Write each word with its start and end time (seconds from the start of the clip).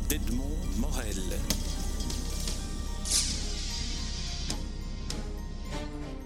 d'Edmond 0.00 0.56
Morel. 0.78 1.65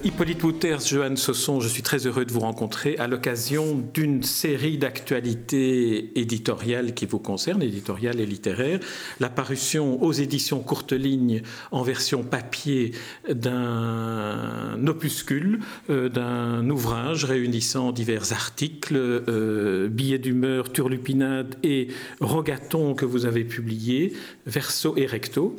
Hippolyte 0.03 0.43
Wouters, 0.43 0.81
Johan 0.87 1.15
Sosson, 1.17 1.61
je 1.61 1.69
suis 1.69 1.83
très 1.83 2.07
heureux 2.07 2.25
de 2.25 2.33
vous 2.33 2.41
rencontrer 2.41 2.97
à 2.97 3.07
l'occasion 3.07 3.85
d'une 3.93 4.23
série 4.23 4.79
d'actualités 4.79 6.19
éditoriales 6.19 6.95
qui 6.95 7.05
vous 7.05 7.19
concernent, 7.19 7.63
éditoriales 7.63 8.19
et 8.19 8.25
littéraires. 8.25 8.81
La 9.21 9.29
parution 9.29 10.03
aux 10.03 10.13
éditions 10.13 10.61
Courte 10.61 10.95
Ligne 10.95 11.43
en 11.71 11.83
version 11.83 12.23
papier 12.23 12.93
d'un 13.29 14.87
opuscule, 14.87 15.61
euh, 15.91 16.09
d'un 16.09 16.71
ouvrage 16.71 17.27
réunissant 17.27 17.93
divers 17.93 18.33
articles, 18.33 18.97
euh, 18.97 19.89
billets 19.89 20.19
d'humeur, 20.19 20.73
turlupinade 20.73 21.57
et 21.63 21.89
rogaton 22.21 22.95
que 22.95 23.05
vous 23.05 23.27
avez 23.27 23.45
publié, 23.45 24.15
verso 24.47 24.97
et 24.97 25.05
recto. 25.05 25.57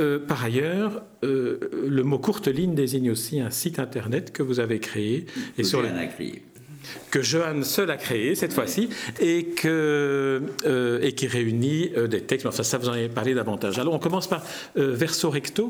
Euh, 0.00 0.18
par 0.18 0.44
ailleurs, 0.44 1.02
euh, 1.24 1.58
le 1.88 2.02
mot 2.02 2.18
courte 2.18 2.48
ligne 2.48 2.74
désigne 2.74 3.10
aussi 3.10 3.40
un 3.40 3.50
site 3.50 3.78
internet 3.78 4.32
que 4.32 4.42
vous 4.42 4.60
avez 4.60 4.78
créé. 4.78 5.26
Et 5.56 5.64
sur 5.64 5.82
le... 5.82 5.88
a 5.88 6.06
créé 6.06 6.42
que 7.10 7.20
Johan 7.20 7.64
seul 7.64 7.90
a 7.90 7.98
créé 7.98 8.34
cette 8.34 8.54
fois-ci 8.54 8.88
et, 9.20 9.46
que, 9.46 10.40
euh, 10.64 11.00
et 11.02 11.12
qui 11.12 11.26
réunit 11.26 11.90
des 12.08 12.22
textes. 12.22 12.46
Enfin, 12.46 12.62
ça, 12.62 12.78
vous 12.78 12.88
en 12.88 12.92
avez 12.92 13.10
parlé 13.10 13.34
davantage. 13.34 13.78
Alors, 13.78 13.92
on 13.92 13.98
commence 13.98 14.26
par 14.26 14.42
verso 14.74 15.28
recto. 15.28 15.68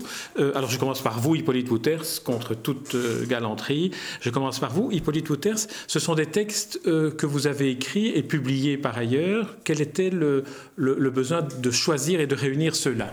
alors, 0.55 0.71
je 0.71 0.79
commence 0.79 1.03
par 1.03 1.19
vous, 1.19 1.35
Hippolyte 1.35 1.71
Wouters, 1.71 2.23
contre 2.23 2.55
toute 2.55 2.95
galanterie. 3.27 3.91
Je 4.21 4.31
commence 4.31 4.61
par 4.61 4.73
vous, 4.73 4.93
Hippolyte 4.93 5.29
Wouters. 5.29 5.67
Ce 5.89 5.99
sont 5.99 6.15
des 6.15 6.27
textes 6.27 6.83
que 6.85 7.27
vous 7.27 7.49
avez 7.49 7.71
écrits 7.71 8.13
et 8.15 8.23
publiés 8.23 8.77
par 8.77 8.97
ailleurs. 8.97 9.57
Quel 9.65 9.81
était 9.81 10.11
le, 10.11 10.45
le 10.77 11.11
besoin 11.11 11.43
de 11.43 11.71
choisir 11.73 12.21
et 12.21 12.29
de 12.29 12.37
réunir 12.37 12.77
ceux-là? 12.77 13.13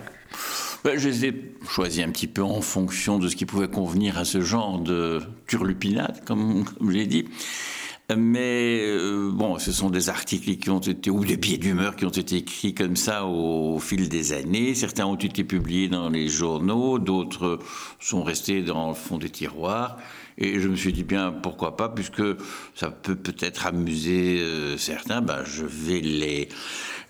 Ben, 0.86 1.00
je 1.00 1.10
les 1.10 1.26
ai 1.26 1.34
choisis 1.68 2.04
un 2.04 2.12
petit 2.12 2.28
peu 2.28 2.44
en 2.44 2.62
fonction 2.62 3.18
de 3.18 3.28
ce 3.28 3.36
qui 3.36 3.48
pouvait 3.48 3.68
convenir 3.68 4.20
à 4.20 4.24
ce 4.24 4.42
genre 4.42 4.78
de 4.78 5.20
turlupinade, 5.48 6.24
comme, 6.26 6.64
comme 6.64 6.92
j'ai 6.92 7.08
dit. 7.08 7.26
Mais 8.16 8.82
euh, 8.84 9.32
bon, 9.34 9.58
ce 9.58 9.72
sont 9.72 9.90
des 9.90 10.10
articles 10.10 10.58
qui 10.58 10.70
ont 10.70 10.80
été, 10.80 11.10
ou 11.10 11.26
des 11.26 11.38
billets 11.38 11.58
d'humeur 11.58 11.96
qui 11.96 12.06
ont 12.06 12.10
été 12.10 12.36
écrits 12.36 12.76
comme 12.76 12.96
ça 12.96 13.26
au, 13.26 13.80
fil 13.80 14.10
des 14.10 14.32
années. 14.32 14.76
Certains 14.76 15.08
ont 15.08 15.16
été 15.16 15.44
publiés 15.44 15.90
dans 15.90 16.10
les 16.10 16.28
journaux, 16.28 17.00
d'autres 17.00 17.58
sont 18.00 18.22
restés 18.22 18.62
dans 18.62 18.90
le 18.90 18.94
fond 18.94 19.18
des 19.18 19.32
tiroirs. 19.32 19.98
Et 20.38 20.60
je 20.60 20.68
me 20.68 20.76
suis 20.76 20.92
dit 20.92 21.04
bien, 21.04 21.32
pourquoi 21.32 21.78
pas, 21.78 21.88
puisque 21.88 22.24
ça 22.76 22.92
peut 22.92 23.16
peut-être 23.16 23.68
amuser 23.68 24.40
euh, 24.42 24.78
certains, 24.78 25.22
ben, 25.22 25.44
je 25.46 25.66
vais 25.66 26.02
les, 26.02 26.50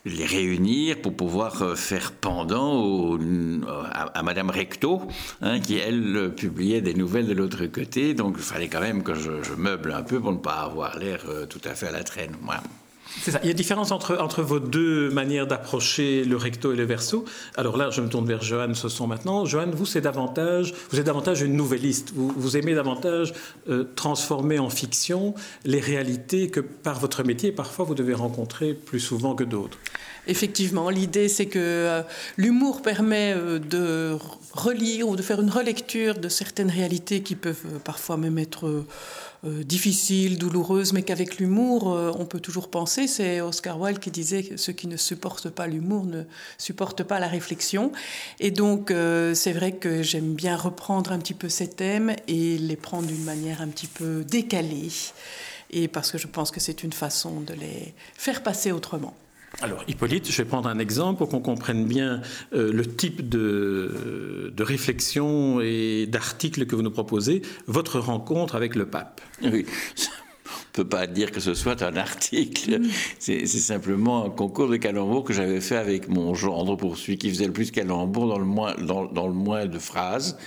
réunir 0.05 1.01
pour 1.01 1.15
pouvoir 1.15 1.63
euh, 1.63 1.75
faire 1.75 2.11
pendant 2.11 3.17
à, 3.91 4.21
Madame 4.21 4.51
Recto, 4.51 5.01
hein, 5.41 5.59
qui 5.59 5.77
elle 5.77 6.33
publiait 6.35 6.81
des 6.81 6.93
nouvelles 6.93 7.25
de 7.25 7.33
l'autre 7.33 7.65
côté. 7.65 8.13
Donc 8.13 8.35
il 8.37 8.43
fallait 8.43 8.67
quand 8.67 8.81
même 8.81 9.01
que 9.01 9.15
je, 9.15 9.31
meuble 9.57 9.91
un 9.91 10.03
peu 10.03 10.19
pour 10.19 10.31
ne 10.31 10.37
pas 10.37 10.61
avoir 10.61 10.99
l'air 10.99 11.23
euh, 11.27 11.47
tout 11.47 11.61
à 11.63 11.73
fait 11.73 11.87
à 11.87 11.91
la 11.91 12.03
traîne. 12.03 12.35
Moi. 12.43 12.57
C'est 13.21 13.31
ça. 13.31 13.39
Il 13.43 13.47
y 13.47 13.51
a 13.51 13.53
différence 13.53 13.91
entre, 13.91 14.17
entre 14.19 14.41
vos 14.41 14.59
deux 14.59 15.09
manières 15.09 15.47
d'approcher 15.47 16.23
le 16.23 16.37
recto 16.37 16.73
et 16.73 16.75
le 16.75 16.83
verso. 16.83 17.25
Alors 17.55 17.77
là, 17.77 17.89
je 17.89 18.01
me 18.01 18.09
tourne 18.09 18.27
vers 18.27 18.41
Johan 18.41 18.73
sont 18.73 19.07
maintenant. 19.07 19.45
Johan, 19.45 19.69
vous, 19.71 19.85
c'est 19.85 20.01
davantage, 20.01 20.73
vous 20.91 20.99
êtes 20.99 21.05
davantage 21.05 21.41
une 21.41 21.53
nouvelliste. 21.53 22.11
Vous, 22.13 22.31
vous 22.35 22.57
aimez 22.57 22.75
davantage 22.75 23.33
euh, 23.69 23.85
transformer 23.95 24.59
en 24.59 24.69
fiction 24.69 25.33
les 25.63 25.79
réalités 25.79 26.49
que 26.49 26.59
par 26.59 26.99
votre 26.99 27.23
métier, 27.23 27.51
parfois, 27.51 27.85
vous 27.85 27.95
devez 27.95 28.13
rencontrer 28.13 28.73
plus 28.73 28.99
souvent 28.99 29.35
que 29.35 29.43
d'autres. 29.43 29.77
Effectivement, 30.27 30.89
l'idée 30.89 31.29
c'est 31.29 31.45
que 31.45 31.59
euh, 31.59 32.01
l'humour 32.37 32.81
permet 32.81 33.33
euh, 33.35 33.59
de 33.59 34.17
relire 34.53 35.07
ou 35.07 35.15
de 35.15 35.21
faire 35.21 35.41
une 35.41 35.49
relecture 35.49 36.15
de 36.15 36.29
certaines 36.29 36.69
réalités 36.69 37.21
qui 37.21 37.35
peuvent 37.35 37.79
parfois 37.83 38.17
même 38.17 38.37
être 38.37 38.85
euh, 39.45 39.63
difficile, 39.63 40.39
douloureuse, 40.39 40.91
mais 40.93 41.03
qu'avec 41.03 41.37
l'humour, 41.37 41.93
euh, 41.93 42.11
on 42.17 42.25
peut 42.25 42.39
toujours 42.39 42.69
penser. 42.69 43.05
C'est 43.05 43.41
Oscar 43.41 43.79
Wilde 43.79 43.99
qui 43.99 44.09
disait 44.09 44.41
que 44.41 44.57
ceux 44.57 44.73
qui 44.73 44.87
ne 44.87 44.97
supportent 44.97 45.49
pas 45.49 45.67
l'humour 45.67 46.05
ne 46.05 46.23
supportent 46.57 47.03
pas 47.03 47.19
la 47.19 47.27
réflexion. 47.27 47.91
Et 48.39 48.49
donc, 48.49 48.89
euh, 48.89 49.35
c'est 49.35 49.53
vrai 49.53 49.73
que 49.73 50.01
j'aime 50.01 50.33
bien 50.33 50.55
reprendre 50.55 51.11
un 51.11 51.19
petit 51.19 51.35
peu 51.35 51.47
ces 51.47 51.69
thèmes 51.69 52.15
et 52.27 52.57
les 52.57 52.75
prendre 52.75 53.07
d'une 53.07 53.23
manière 53.23 53.61
un 53.61 53.67
petit 53.67 53.87
peu 53.87 54.23
décalée. 54.23 54.89
Et 55.69 55.87
parce 55.87 56.11
que 56.11 56.17
je 56.17 56.27
pense 56.27 56.49
que 56.49 56.59
c'est 56.59 56.83
une 56.83 56.93
façon 56.93 57.41
de 57.41 57.53
les 57.53 57.93
faire 58.15 58.41
passer 58.41 58.71
autrement. 58.71 59.13
Alors, 59.61 59.83
Hippolyte, 59.87 60.29
je 60.29 60.37
vais 60.37 60.47
prendre 60.47 60.67
un 60.67 60.79
exemple 60.79 61.17
pour 61.19 61.29
qu'on 61.29 61.41
comprenne 61.41 61.85
bien 61.85 62.21
euh, 62.53 62.71
le 62.71 62.85
type 62.85 63.27
de, 63.27 64.51
de 64.55 64.63
réflexion 64.63 65.61
et 65.61 66.07
d'article 66.07 66.65
que 66.65 66.75
vous 66.75 66.81
nous 66.81 66.91
proposez. 66.91 67.41
Votre 67.67 67.99
rencontre 67.99 68.55
avec 68.55 68.75
le 68.75 68.85
pape. 68.85 69.21
Oui 69.43 69.65
peut 70.75 70.87
pas 70.87 71.07
dire 71.07 71.31
que 71.31 71.39
ce 71.39 71.53
soit 71.53 71.81
un 71.81 71.95
article. 71.95 72.81
C'est 73.17 73.47
simplement 73.47 74.25
un 74.25 74.29
concours 74.29 74.67
de 74.67 74.75
calembour 74.75 75.23
que 75.23 75.33
j'avais 75.33 75.61
fait 75.61 75.77
avec 75.77 76.09
mon 76.09 76.33
gendre 76.33 76.75
pour 76.75 76.97
celui 76.97 77.17
qui 77.17 77.29
faisait 77.29 77.45
le 77.45 77.53
plus 77.53 77.71
de 77.71 77.75
calembour 77.75 78.27
dans 78.27 78.39
le 78.39 78.45
moins, 78.45 78.75
dans, 78.75 79.05
dans 79.05 79.27
le 79.27 79.33
moins 79.33 79.65
de 79.65 79.79
phrases. 79.79 80.37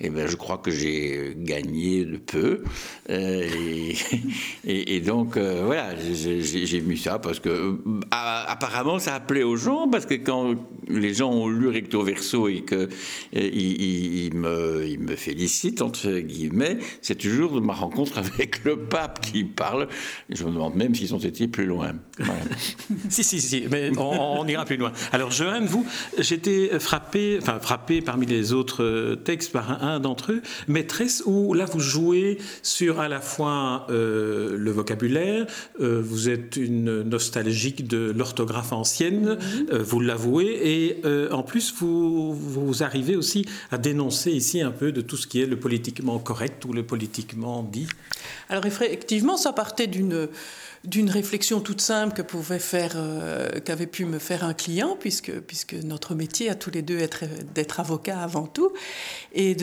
Eh 0.00 0.10
ben, 0.10 0.28
je 0.28 0.36
crois 0.36 0.58
que 0.58 0.70
j'ai 0.70 1.34
gagné 1.36 2.04
de 2.04 2.18
peu. 2.18 2.62
Euh, 3.10 3.48
et, 4.64 5.00
donc, 5.06 5.36
euh, 5.36 5.62
voilà, 5.64 5.94
j'ai 5.98 6.80
mis 6.80 6.96
ça 6.96 7.18
parce 7.18 7.40
que, 7.40 7.48
euh, 7.48 7.76
apparemment, 8.10 9.00
ça 9.00 9.16
a 9.16 9.20
plu 9.20 9.42
aux 9.42 9.56
gens 9.56 9.88
parce 9.88 10.06
que 10.06 10.14
quand 10.14 10.54
les 10.86 11.14
gens 11.14 11.32
ont 11.32 11.48
lu 11.48 11.68
recto 11.68 12.02
verso 12.02 12.48
et 12.48 12.64
qu'ils 12.64 12.88
ils, 13.32 14.34
me, 14.34 14.86
ils 14.86 15.00
me 15.00 15.16
félicitent, 15.16 15.82
entre 15.82 16.20
guillemets, 16.20 16.78
c'est 17.02 17.18
toujours 17.18 17.60
ma 17.60 17.74
rencontre 17.74 18.18
avec 18.36 18.64
le 18.64 18.76
pape 18.78 19.20
qui 19.20 19.44
parle 19.44 19.88
je 20.28 20.44
me 20.44 20.52
demande 20.52 20.74
même 20.74 20.94
s'ils 20.94 21.14
ont 21.14 21.18
été 21.18 21.48
plus 21.48 21.66
loin. 21.66 21.94
si, 23.08 23.24
si, 23.24 23.40
si, 23.40 23.64
mais 23.70 23.90
on, 23.98 24.46
ira 24.46 24.64
plus 24.64 24.76
loin. 24.76 24.92
Alors, 25.12 25.30
Johan, 25.30 25.64
vous, 25.64 25.86
j'étais 26.18 26.78
frappé, 26.78 27.38
enfin 27.40 27.58
frappé 27.60 28.00
parmi 28.00 28.26
les 28.26 28.52
autres 28.52 29.16
textes 29.24 29.52
par 29.52 29.82
un, 29.82 29.87
d'entre 29.98 30.32
eux, 30.32 30.42
Maîtresse, 30.68 31.22
où 31.26 31.54
là 31.54 31.64
vous 31.64 31.80
jouez 31.80 32.38
sur 32.62 33.00
à 33.00 33.08
la 33.08 33.20
fois 33.20 33.86
euh, 33.90 34.56
le 34.56 34.70
vocabulaire, 34.70 35.46
euh, 35.80 36.02
vous 36.04 36.28
êtes 36.28 36.56
une 36.56 37.02
nostalgique 37.02 37.88
de 37.88 38.12
l'orthographe 38.16 38.72
ancienne, 38.72 39.38
vous 39.72 40.00
l'avouez, 40.00 40.60
et 40.64 41.02
en 41.30 41.42
plus 41.42 41.74
vous, 41.78 42.34
vous 42.34 42.82
arrivez 42.82 43.16
aussi 43.16 43.44
à 43.70 43.78
dénoncer 43.78 44.30
ici 44.32 44.60
un 44.60 44.70
peu 44.70 44.92
de 44.92 45.00
tout 45.00 45.16
ce 45.16 45.26
qui 45.26 45.40
est 45.40 45.46
le 45.46 45.58
politiquement 45.58 46.18
correct 46.18 46.64
ou 46.64 46.72
le 46.72 46.82
politiquement 46.82 47.62
dit. 47.62 47.86
Alors 48.48 48.66
effectivement, 48.66 49.36
ça 49.36 49.52
partait 49.52 49.86
d'une 49.86 50.28
d'une 50.84 51.10
réflexion 51.10 51.60
toute 51.60 51.80
simple 51.80 52.14
que 52.14 52.22
pouvait 52.22 52.58
faire, 52.58 52.92
euh, 52.96 53.60
qu'avait 53.64 53.86
pu 53.86 54.04
me 54.04 54.18
faire 54.18 54.44
un 54.44 54.54
client, 54.54 54.96
puisque, 54.98 55.32
puisque 55.40 55.74
notre 55.74 56.14
métier 56.14 56.48
à 56.48 56.54
tous 56.54 56.70
les 56.70 56.82
deux 56.82 56.98
est 56.98 57.24
d'être 57.54 57.80
avocat 57.80 58.20
avant 58.20 58.46
tout, 58.46 58.72
et 59.32 59.54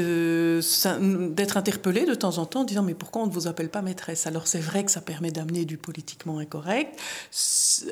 d'être 1.32 1.58
interpellé 1.58 2.06
de 2.06 2.16
temps 2.16 2.38
en 2.38 2.46
temps 2.46 2.62
en 2.62 2.64
disant 2.64 2.84
mais 2.84 2.94
pourquoi 2.94 3.24
on 3.24 3.28
ne 3.28 3.32
vous 3.32 3.48
appelle 3.48 3.70
pas 3.70 3.82
maîtresse? 3.82 4.28
Alors 4.28 4.48
c'est 4.48 4.60
vrai 4.60 4.84
que 4.84 4.92
ça 4.92 5.02
permet 5.02 5.32
d'amener 5.32 5.66
du 5.66 5.78
politiquement 5.78 6.40
incorrect 6.40 7.00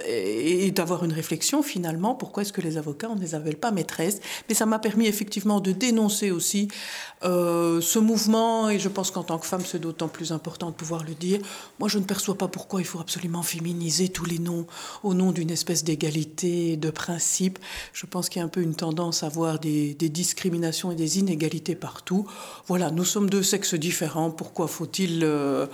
et 0.07 0.71
d'avoir 0.71 1.03
une 1.03 1.13
réflexion 1.13 1.63
finalement 1.63 2.15
pourquoi 2.15 2.43
est-ce 2.43 2.53
que 2.53 2.61
les 2.61 2.77
avocats 2.77 3.09
on 3.09 3.15
ne 3.15 3.21
les 3.21 3.35
appelle 3.35 3.57
pas 3.57 3.71
maîtresse 3.71 4.19
Mais 4.47 4.55
ça 4.55 4.65
m'a 4.65 4.79
permis 4.79 5.07
effectivement 5.07 5.59
de 5.59 5.71
dénoncer 5.71 6.31
aussi 6.31 6.67
euh, 7.23 7.81
ce 7.81 7.99
mouvement 7.99 8.69
et 8.69 8.79
je 8.79 8.89
pense 8.89 9.11
qu'en 9.11 9.23
tant 9.23 9.37
que 9.37 9.45
femme 9.45 9.63
c'est 9.65 9.79
d'autant 9.79 10.07
plus 10.07 10.31
important 10.31 10.67
de 10.67 10.75
pouvoir 10.75 11.03
le 11.03 11.13
dire. 11.13 11.39
Moi 11.79 11.89
je 11.89 11.99
ne 11.99 12.03
perçois 12.03 12.37
pas 12.37 12.47
pourquoi 12.47 12.81
il 12.81 12.85
faut 12.85 12.99
absolument 12.99 13.43
féminiser 13.43 14.09
tous 14.09 14.25
les 14.25 14.39
noms 14.39 14.65
au 15.03 15.13
nom 15.13 15.31
d'une 15.31 15.51
espèce 15.51 15.83
d'égalité, 15.83 16.77
de 16.77 16.89
principe. 16.89 17.59
Je 17.93 18.05
pense 18.05 18.29
qu'il 18.29 18.39
y 18.39 18.41
a 18.41 18.45
un 18.45 18.49
peu 18.49 18.61
une 18.61 18.75
tendance 18.75 19.23
à 19.23 19.29
voir 19.29 19.59
des, 19.59 19.93
discriminations 19.93 20.91
et 20.91 20.95
des 20.95 21.19
inégalités 21.19 21.75
partout. 21.75 22.12
Voilà, 22.67 22.91
nous 22.91 23.03
sommes 23.03 23.29
deux 23.29 23.43
sexes 23.43 23.75
différents. 23.75 24.31
Pourquoi 24.31 24.67
faut-il... 24.67 25.21
Euh, 25.23 25.65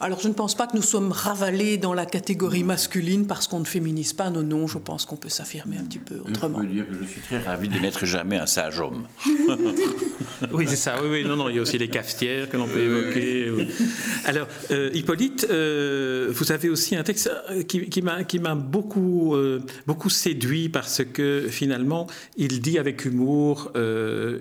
alors 0.00 0.20
je 0.20 0.28
ne 0.28 0.32
pense 0.34 0.54
pas 0.54 0.66
que 0.66 0.76
nous 0.76 0.82
sommes 0.82 1.12
ravalés 1.12 1.76
dans 1.76 1.94
la 1.94 2.06
catégorie 2.06 2.64
masculine 2.64 3.26
parce 3.26 3.46
qu'on 3.48 3.60
ne 3.60 3.64
féminise 3.64 4.12
pas 4.12 4.30
nos 4.30 4.42
noms. 4.42 4.66
Je 4.66 4.78
pense 4.78 5.04
qu'on 5.04 5.16
peut 5.16 5.28
s'affirmer 5.28 5.78
un 5.78 5.84
petit 5.84 5.98
peu 5.98 6.20
autrement. 6.26 6.58
Je 6.62 6.66
peux 6.66 6.72
dire 6.72 6.88
que 6.88 6.94
je 6.94 7.04
suis 7.04 7.20
très 7.20 7.38
ravi 7.38 7.68
de 7.68 7.78
n'être 7.78 8.06
jamais 8.06 8.36
un 8.36 8.46
sage 8.46 8.80
homme. 8.80 9.06
oui, 10.52 10.66
c'est 10.68 10.76
ça. 10.76 10.96
Oui, 11.02 11.08
oui, 11.10 11.24
non, 11.24 11.36
non. 11.36 11.48
Il 11.48 11.56
y 11.56 11.58
a 11.58 11.62
aussi 11.62 11.78
les 11.78 11.88
cafetières 11.88 12.48
que 12.48 12.56
l'on 12.56 12.66
peut 12.66 12.80
évoquer. 12.80 13.52
Alors, 14.24 14.48
euh, 14.70 14.90
Hippolyte, 14.94 15.46
euh, 15.50 16.28
vous 16.30 16.52
avez 16.52 16.68
aussi 16.68 16.96
un 16.96 17.02
texte 17.02 17.30
euh, 17.50 17.62
qui, 17.62 17.88
qui 17.88 18.02
m'a 18.02 18.54
beaucoup, 18.54 19.34
euh, 19.34 19.62
beaucoup 19.86 20.10
séduit 20.10 20.68
parce 20.68 21.02
que 21.04 21.46
finalement, 21.48 22.06
il 22.36 22.60
dit 22.60 22.78
avec 22.78 23.04
humour 23.04 23.72
euh, 23.76 24.40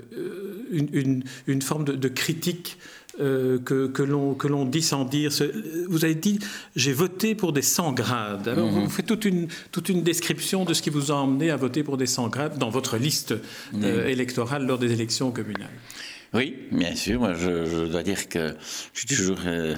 une, 0.72 1.24
une, 1.48 1.62
forme 1.62 1.86
de, 1.86 2.08
critique 2.08 2.78
euh, 3.20 3.60
que, 3.60 3.88
que 3.88 4.04
l'on 4.04 4.66
dit 4.66 4.82
sans 4.82 5.06
dire. 5.06 5.32
Vous 5.88 6.04
avez 6.04 6.16
dit, 6.16 6.40
j'ai 6.76 6.92
voté 6.92 7.34
pour 7.34 7.54
des 7.54 7.62
100 7.62 7.94
grades. 7.94 8.48
Alors, 8.48 8.70
mhm. 8.70 8.84
vous 8.84 8.90
faites 8.90 9.06
toute 9.06 9.26
une, 9.26 9.48
toute 9.72 9.90
une 9.90 10.04
description 10.04 10.66
de 10.66 10.74
ce 10.74 10.82
qui 10.82 10.90
vous 10.90 11.12
a 11.12 11.16
emmené 11.16 11.50
à 11.50 11.56
voter 11.56 11.84
pour 11.84 11.98
des 11.98 12.08
100 12.08 12.28
grades 12.28 12.58
dans 12.58 12.70
votre 12.70 12.98
liste 12.98 13.34
euh, 13.74 14.08
électorale 14.08 14.66
lors 14.66 14.78
des 14.78 14.92
élections 14.92 15.32
communales. 15.32 15.70
Oui, 16.34 16.56
bien 16.72 16.96
sûr. 16.96 17.20
Moi, 17.20 17.34
je, 17.34 17.88
dois 17.88 18.04
dire 18.04 18.28
que 18.28 18.56
je 18.94 19.00
suis 19.00 19.08
toujours 19.08 19.40
euh, 19.46 19.76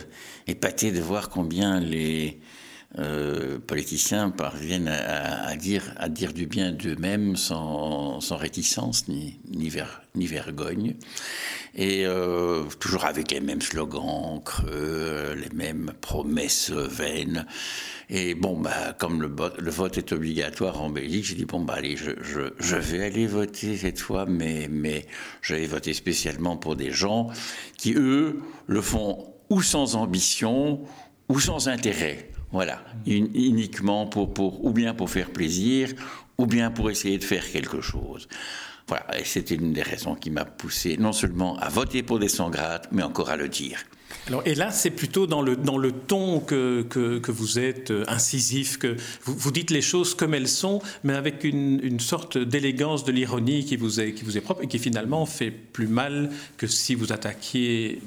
épaté 0.48 0.92
de 0.92 1.00
voir 1.00 1.30
combien 1.30 1.80
les 1.80 2.40
euh, 3.00 3.60
politiciens 3.60 4.30
parviennent 4.30 4.88
à, 4.88 5.56
dire, 5.56 6.34
du 6.34 6.48
bien 6.48 6.72
d'eux-mêmes 6.72 7.36
sans, 7.36 8.20
réticence 8.32 9.08
ni, 9.08 9.70
vergogne. 10.16 10.96
Et 11.76 12.06
euh, 12.06 12.64
toujours 12.80 13.06
avec 13.06 13.32
les 13.32 13.42
mêmes 13.42 13.62
slogans 13.62 14.42
creux, 14.44 15.36
les 15.36 15.56
mêmes 15.56 15.92
promesses 16.02 16.72
vaines. 16.72 17.46
Et 18.10 18.36
bon, 18.36 18.58
bah, 18.58 18.96
comme 18.98 19.22
le, 19.22 19.70
vote 19.70 19.98
est 19.98 20.14
obligatoire 20.14 20.82
en 20.82 20.90
Belgique, 20.90 21.26
j'ai 21.26 21.36
dit 21.36 21.46
bon, 21.46 21.60
bah, 21.60 21.76
allez, 21.78 21.98
je, 21.98 22.76
vais 22.76 23.04
aller 23.04 23.28
voter 23.28 23.76
cette 23.78 24.00
fois, 24.00 24.26
mais, 24.26 24.70
mais 24.72 25.06
je 25.42 25.56
vais 25.56 25.68
voter 25.68 25.94
spécialement 25.94 26.56
pour 26.56 26.76
des 26.76 26.92
gens 26.92 27.28
qui, 27.78 27.94
eux, 27.96 28.42
le 28.66 28.82
font 28.82 29.34
ou 29.50 29.62
sans 29.62 29.96
ambition 29.96 30.82
ou 31.30 31.40
sans 31.40 31.68
intérêt. 31.68 32.32
Voilà, 32.52 32.82
uniquement 33.06 34.08
pour, 34.08 34.34
pour, 34.34 34.64
ou 34.64 34.72
bien 34.72 34.94
pour 34.94 35.10
faire 35.10 35.32
plaisir, 35.32 35.90
ou 36.38 36.46
bien 36.46 36.72
pour 36.72 36.90
essayer 36.90 37.18
de 37.18 37.24
faire 37.24 37.50
quelque 37.50 37.82
chose. 37.82 38.28
Voilà, 38.88 39.20
et 39.20 39.26
c'était 39.26 39.56
une 39.56 39.74
des 39.74 39.82
raisons 39.82 40.16
qui 40.16 40.30
m'a 40.30 40.46
poussé 40.46 40.96
non 40.98 41.12
seulement 41.12 41.58
à 41.58 41.68
voter 41.68 42.04
pour 42.04 42.20
des 42.20 42.30
sans 42.30 42.50
grades, 42.50 42.88
mais 42.92 43.04
encore 43.04 43.30
à 43.30 43.36
le 43.36 43.50
dire. 43.50 43.80
Alors, 44.28 44.42
et 44.46 44.56
là, 44.56 44.72
c'est 44.72 44.92
plutôt 44.92 45.28
dans 45.28 45.42
le, 45.42 45.58
dans 45.58 45.78
le 45.78 45.92
ton 45.92 46.40
que, 46.40 46.84
que, 46.84 47.32
vous 47.32 47.60
êtes 47.60 47.92
euh, 47.92 48.04
incisif, 48.08 48.78
que 48.78 48.96
vous, 49.24 49.36
vous, 49.36 49.52
dites 49.52 49.72
les 49.72 49.82
choses 49.82 50.16
comme 50.16 50.34
elles 50.34 50.48
sont, 50.48 50.82
mais 51.04 51.14
avec 51.14 51.44
une, 51.44 51.80
une 51.84 52.00
sorte 52.00 52.38
d'élégance 52.38 53.04
de 53.04 53.12
l'ironie 53.12 53.66
qui, 53.66 53.76
vous 53.76 54.00
est, 54.00 54.14
qui 54.14 54.24
vous 54.24 54.38
est 54.38 54.42
propre 54.42 54.64
et 54.64 54.68
qui 54.68 54.80
finalement 54.80 55.26
fait 55.26 55.52
plus 55.52 55.88
mal 55.88 56.30
que 56.58 56.68
si 56.68 56.96
vous 56.96 57.12
attaquiez 57.12 58.02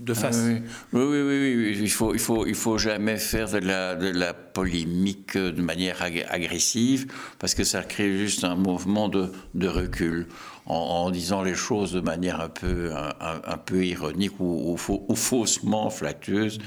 de 0.00 0.12
ah 0.12 0.20
face. 0.20 0.42
oui. 0.46 0.62
Oui, 0.92 1.02
oui, 1.02 1.22
oui, 1.22 1.78
il 1.80 1.90
faut, 1.90 2.14
il 2.14 2.20
faut, 2.20 2.46
il 2.46 2.54
faut 2.54 2.78
jamais 2.78 3.16
faire 3.16 3.50
de 3.50 3.58
la, 3.58 3.94
de 3.94 4.08
la 4.08 4.34
polémique 4.34 5.36
de 5.36 5.62
manière 5.62 6.02
agressive 6.02 7.06
parce 7.38 7.54
que 7.54 7.64
ça 7.64 7.82
crée 7.82 8.16
juste 8.18 8.44
un 8.44 8.56
mouvement 8.56 9.08
de, 9.08 9.30
de 9.54 9.68
recul. 9.68 10.26
En, 10.66 11.10
disant 11.10 11.42
les 11.42 11.54
choses 11.54 11.92
de 11.92 12.00
manière 12.00 12.40
un 12.40 12.48
peu, 12.48 12.90
un, 12.94 13.58
peu 13.58 13.84
ironique 13.84 14.40
ou, 14.40 14.76
ou, 15.08 15.14
faussement 15.14 15.90
flatteuse, 15.90 16.58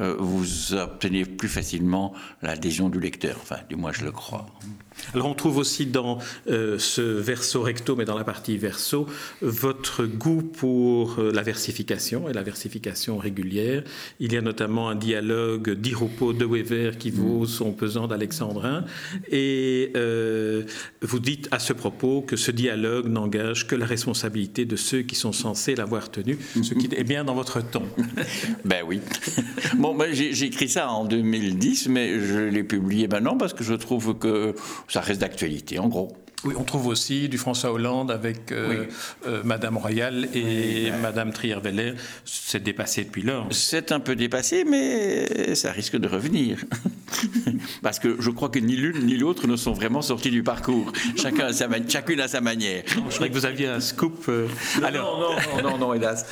euh, 0.00 0.16
vous 0.18 0.72
obtenez 0.72 1.26
plus 1.26 1.48
facilement 1.48 2.14
l'adhésion 2.40 2.88
du 2.88 2.98
lecteur. 2.98 3.36
Enfin, 3.42 3.56
du 3.68 3.76
moins, 3.76 3.92
je 3.92 4.04
le 4.04 4.10
crois. 4.10 4.46
Alors 5.14 5.26
on 5.26 5.34
trouve 5.34 5.56
aussi 5.56 5.86
dans 5.86 6.18
euh, 6.48 6.78
ce 6.78 7.00
verso 7.00 7.62
recto, 7.62 7.96
mais 7.96 8.04
dans 8.04 8.16
la 8.16 8.24
partie 8.24 8.56
verso, 8.56 9.06
votre 9.40 10.04
goût 10.04 10.42
pour 10.42 11.18
euh, 11.18 11.32
la 11.32 11.42
versification 11.42 12.28
et 12.28 12.32
la 12.32 12.42
versification 12.42 13.18
régulière. 13.18 13.82
Il 14.18 14.32
y 14.32 14.36
a 14.36 14.40
notamment 14.40 14.88
un 14.88 14.94
dialogue 14.94 15.70
d'Iropo 15.70 16.32
de 16.32 16.44
Wever 16.46 16.92
qui 16.98 17.10
vaut 17.10 17.46
son 17.46 17.72
pesant 17.72 18.06
d'alexandrin. 18.06 18.84
Et 19.30 19.92
vous 21.02 21.18
dites 21.18 21.48
à 21.50 21.58
ce 21.58 21.72
propos 21.72 22.22
que 22.22 22.36
ce 22.36 22.50
dialogue 22.50 23.08
n'engage 23.08 23.41
que 23.66 23.74
la 23.74 23.86
responsabilité 23.86 24.64
de 24.64 24.76
ceux 24.76 25.02
qui 25.02 25.14
sont 25.14 25.32
censés 25.32 25.74
l'avoir 25.74 26.10
tenu, 26.10 26.38
ce 26.62 26.74
qui 26.74 26.88
est 26.94 27.04
bien 27.04 27.24
dans 27.24 27.34
votre 27.34 27.60
ton. 27.60 27.82
ben 28.64 28.82
oui. 28.86 29.00
Bon, 29.76 29.94
ben, 29.94 30.12
j'ai 30.12 30.44
écrit 30.44 30.68
ça 30.68 30.90
en 30.90 31.04
2010, 31.04 31.88
mais 31.88 32.20
je 32.20 32.40
l'ai 32.40 32.64
publié 32.64 33.08
maintenant 33.08 33.36
parce 33.36 33.54
que 33.54 33.64
je 33.64 33.74
trouve 33.74 34.18
que 34.18 34.54
ça 34.88 35.00
reste 35.00 35.20
d'actualité, 35.20 35.78
en 35.78 35.88
gros. 35.88 36.12
Oui, 36.44 36.54
on 36.58 36.64
trouve 36.64 36.88
aussi 36.88 37.28
du 37.28 37.38
François 37.38 37.70
Hollande 37.70 38.10
avec 38.10 38.50
euh, 38.50 38.86
euh, 39.26 39.42
Madame 39.44 39.76
Royal 39.76 40.28
et 40.34 40.90
Madame 41.00 41.32
Trier-Veller. 41.32 41.94
C'est 42.24 42.62
dépassé 42.62 43.04
depuis 43.04 43.22
lors. 43.22 43.46
C'est 43.52 43.92
un 43.92 44.00
peu 44.00 44.16
dépassé, 44.16 44.64
mais 44.64 45.54
ça 45.54 45.70
risque 45.70 45.96
de 45.96 46.08
revenir. 46.08 46.58
Parce 47.82 47.98
que 47.98 48.16
je 48.20 48.30
crois 48.30 48.48
que 48.48 48.58
ni 48.58 48.76
l'une 48.76 49.06
ni 49.06 49.16
l'autre 49.16 49.46
ne 49.46 49.56
sont 49.56 49.72
vraiment 49.72 50.02
sortis 50.02 50.30
du 50.30 50.42
parcours. 50.42 50.92
Chacun 51.16 51.46
a 51.46 51.52
sa 51.52 51.68
chacune 51.88 52.20
à 52.20 52.28
sa 52.28 52.40
manière. 52.40 52.82
je 52.86 53.14
croyais 53.14 53.32
que 53.32 53.38
vous 53.38 53.46
aviez 53.46 53.68
un 53.68 53.80
scoop. 53.80 54.24
Euh. 54.28 54.46
Alors, 54.82 55.18
non, 55.18 55.62
non, 55.62 55.70
non, 55.70 55.78
non, 55.78 55.94
hélas. 55.94 56.26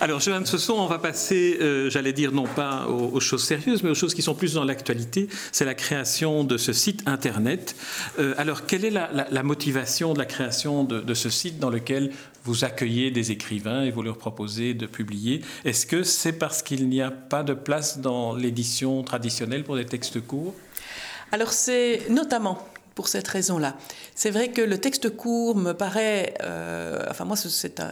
Alors, 0.00 0.20
Joanne 0.20 0.46
Sesson, 0.46 0.74
on 0.74 0.86
va 0.86 0.98
passer, 0.98 1.58
j'allais 1.88 2.12
dire, 2.12 2.32
non 2.32 2.44
pas 2.44 2.86
aux, 2.86 3.20
choses 3.20 3.44
sérieuses, 3.44 3.82
mais 3.82 3.90
aux 3.90 3.94
choses 3.94 4.14
qui 4.14 4.22
sont 4.22 4.34
plus 4.34 4.54
dans 4.54 4.64
l'actualité. 4.64 5.28
C'est 5.52 5.64
la 5.64 5.74
création 5.74 6.44
de 6.44 6.56
ce 6.56 6.72
site 6.72 7.02
Internet. 7.06 7.76
alors, 8.38 8.66
quelle 8.66 8.84
est 8.84 8.90
la, 8.90 9.10
la, 9.12 9.26
la 9.30 9.42
motivation 9.42 10.12
de 10.12 10.18
la 10.18 10.24
création 10.24 10.84
de, 10.84 11.14
ce 11.14 11.30
site 11.30 11.58
dans 11.58 11.70
lequel 11.70 12.10
vous 12.44 12.64
accueillez 12.64 13.10
des 13.10 13.30
écrivains 13.30 13.84
et 13.84 13.90
vous 13.90 14.02
leur 14.02 14.18
proposez 14.18 14.74
de 14.74 14.86
publier? 14.86 15.40
Est-ce 15.64 15.86
que 15.86 16.02
c'est 16.02 16.32
parce 16.32 16.62
qu'il 16.62 16.88
n'y 16.88 17.00
a 17.00 17.10
pas 17.10 17.42
de 17.42 17.54
place 17.54 17.98
dans 17.98 18.34
l'édition 18.34 19.02
traditionnelle 19.02 19.64
pour 19.64 19.76
des 19.76 19.86
textes 19.86 20.20
courts? 20.20 20.54
Alors 21.34 21.52
c'est 21.52 22.02
notamment 22.10 22.60
pour 22.94 23.08
cette 23.08 23.26
raison-là. 23.26 23.76
C'est 24.14 24.30
vrai 24.30 24.52
que 24.52 24.60
le 24.60 24.78
texte 24.78 25.10
court 25.10 25.56
me 25.56 25.72
paraît, 25.72 26.34
euh, 26.44 27.04
enfin 27.10 27.24
moi 27.24 27.36
c'est 27.36 27.82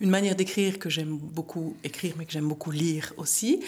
une 0.00 0.10
manière 0.10 0.34
d'écrire 0.34 0.80
que 0.80 0.90
j'aime 0.90 1.16
beaucoup 1.16 1.76
écrire, 1.84 2.14
mais 2.18 2.24
que 2.24 2.32
j'aime 2.32 2.48
beaucoup 2.48 2.72
lire 2.72 3.12
aussi. 3.16 3.60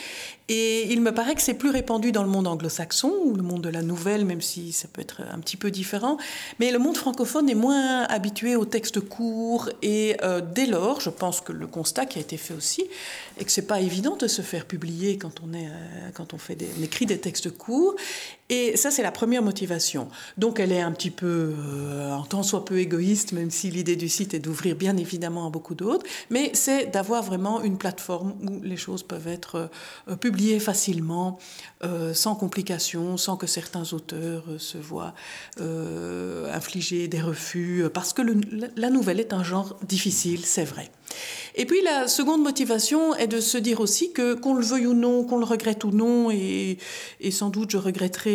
Et 0.48 0.92
il 0.92 1.00
me 1.00 1.14
paraît 1.14 1.36
que 1.36 1.42
c'est 1.42 1.54
plus 1.54 1.70
répandu 1.70 2.10
dans 2.10 2.24
le 2.24 2.28
monde 2.28 2.48
anglo-saxon 2.48 3.14
ou 3.24 3.36
le 3.36 3.42
monde 3.44 3.62
de 3.62 3.68
la 3.68 3.82
nouvelle, 3.82 4.24
même 4.24 4.40
si 4.40 4.72
ça 4.72 4.88
peut 4.88 5.00
être 5.00 5.22
un 5.32 5.38
petit 5.38 5.56
peu 5.56 5.70
différent. 5.70 6.16
Mais 6.58 6.72
le 6.72 6.80
monde 6.80 6.96
francophone 6.96 7.48
est 7.48 7.54
moins 7.54 8.02
habitué 8.02 8.56
aux 8.56 8.64
textes 8.64 8.98
courts 8.98 9.70
et 9.80 10.16
euh, 10.24 10.40
dès 10.40 10.66
lors, 10.66 11.00
je 11.00 11.10
pense 11.10 11.40
que 11.40 11.52
le 11.52 11.68
constat 11.68 12.06
qui 12.06 12.18
a 12.18 12.20
été 12.20 12.36
fait 12.36 12.54
aussi, 12.54 12.82
est 13.38 13.44
que 13.44 13.52
c'est 13.52 13.68
pas 13.68 13.80
évident 13.80 14.16
de 14.16 14.26
se 14.26 14.42
faire 14.42 14.66
publier 14.66 15.18
quand 15.18 15.40
on 15.44 15.54
euh, 15.54 16.38
fait 16.38 16.56
des, 16.56 16.66
on 16.76 16.82
écrit 16.82 17.06
des 17.06 17.18
textes 17.18 17.50
courts. 17.56 17.94
Et 18.50 18.76
ça, 18.76 18.90
c'est 18.90 19.02
la 19.02 19.12
première 19.12 19.42
motivation. 19.42 20.08
Donc, 20.36 20.58
elle 20.58 20.72
est 20.72 20.80
un 20.80 20.90
petit 20.90 21.10
peu, 21.10 21.54
euh, 21.56 22.10
en 22.10 22.24
tant 22.24 22.42
soit 22.42 22.64
peu 22.64 22.78
égoïste, 22.80 23.30
même 23.30 23.50
si 23.50 23.70
l'idée 23.70 23.94
du 23.94 24.08
site 24.08 24.34
est 24.34 24.40
d'ouvrir 24.40 24.74
bien 24.74 24.96
évidemment 24.96 25.46
à 25.46 25.50
beaucoup 25.50 25.76
d'autres, 25.76 26.04
mais 26.30 26.50
c'est 26.52 26.86
d'avoir 26.86 27.22
vraiment 27.22 27.62
une 27.62 27.78
plateforme 27.78 28.34
où 28.42 28.60
les 28.60 28.76
choses 28.76 29.04
peuvent 29.04 29.28
être 29.28 29.70
euh, 30.08 30.16
publiées 30.16 30.58
facilement, 30.58 31.38
euh, 31.84 32.12
sans 32.12 32.34
complications, 32.34 33.16
sans 33.16 33.36
que 33.36 33.46
certains 33.46 33.92
auteurs 33.92 34.44
se 34.58 34.78
voient 34.78 35.14
infliger 36.52 37.06
des 37.06 37.20
refus, 37.20 37.84
parce 37.94 38.12
que 38.12 38.22
la 38.76 38.90
nouvelle 38.90 39.20
est 39.20 39.32
un 39.32 39.44
genre 39.44 39.78
difficile, 39.86 40.44
c'est 40.44 40.64
vrai. 40.64 40.90
Et 41.56 41.66
puis 41.66 41.82
la 41.82 42.08
seconde 42.08 42.42
motivation 42.42 43.14
est 43.14 43.26
de 43.26 43.40
se 43.40 43.58
dire 43.58 43.80
aussi 43.80 44.12
que 44.12 44.34
qu'on 44.34 44.54
le 44.54 44.62
veuille 44.62 44.86
ou 44.86 44.94
non, 44.94 45.24
qu'on 45.24 45.38
le 45.38 45.44
regrette 45.44 45.84
ou 45.84 45.90
non, 45.90 46.30
et, 46.30 46.78
sans 47.30 47.50
doute 47.50 47.70
je 47.70 47.76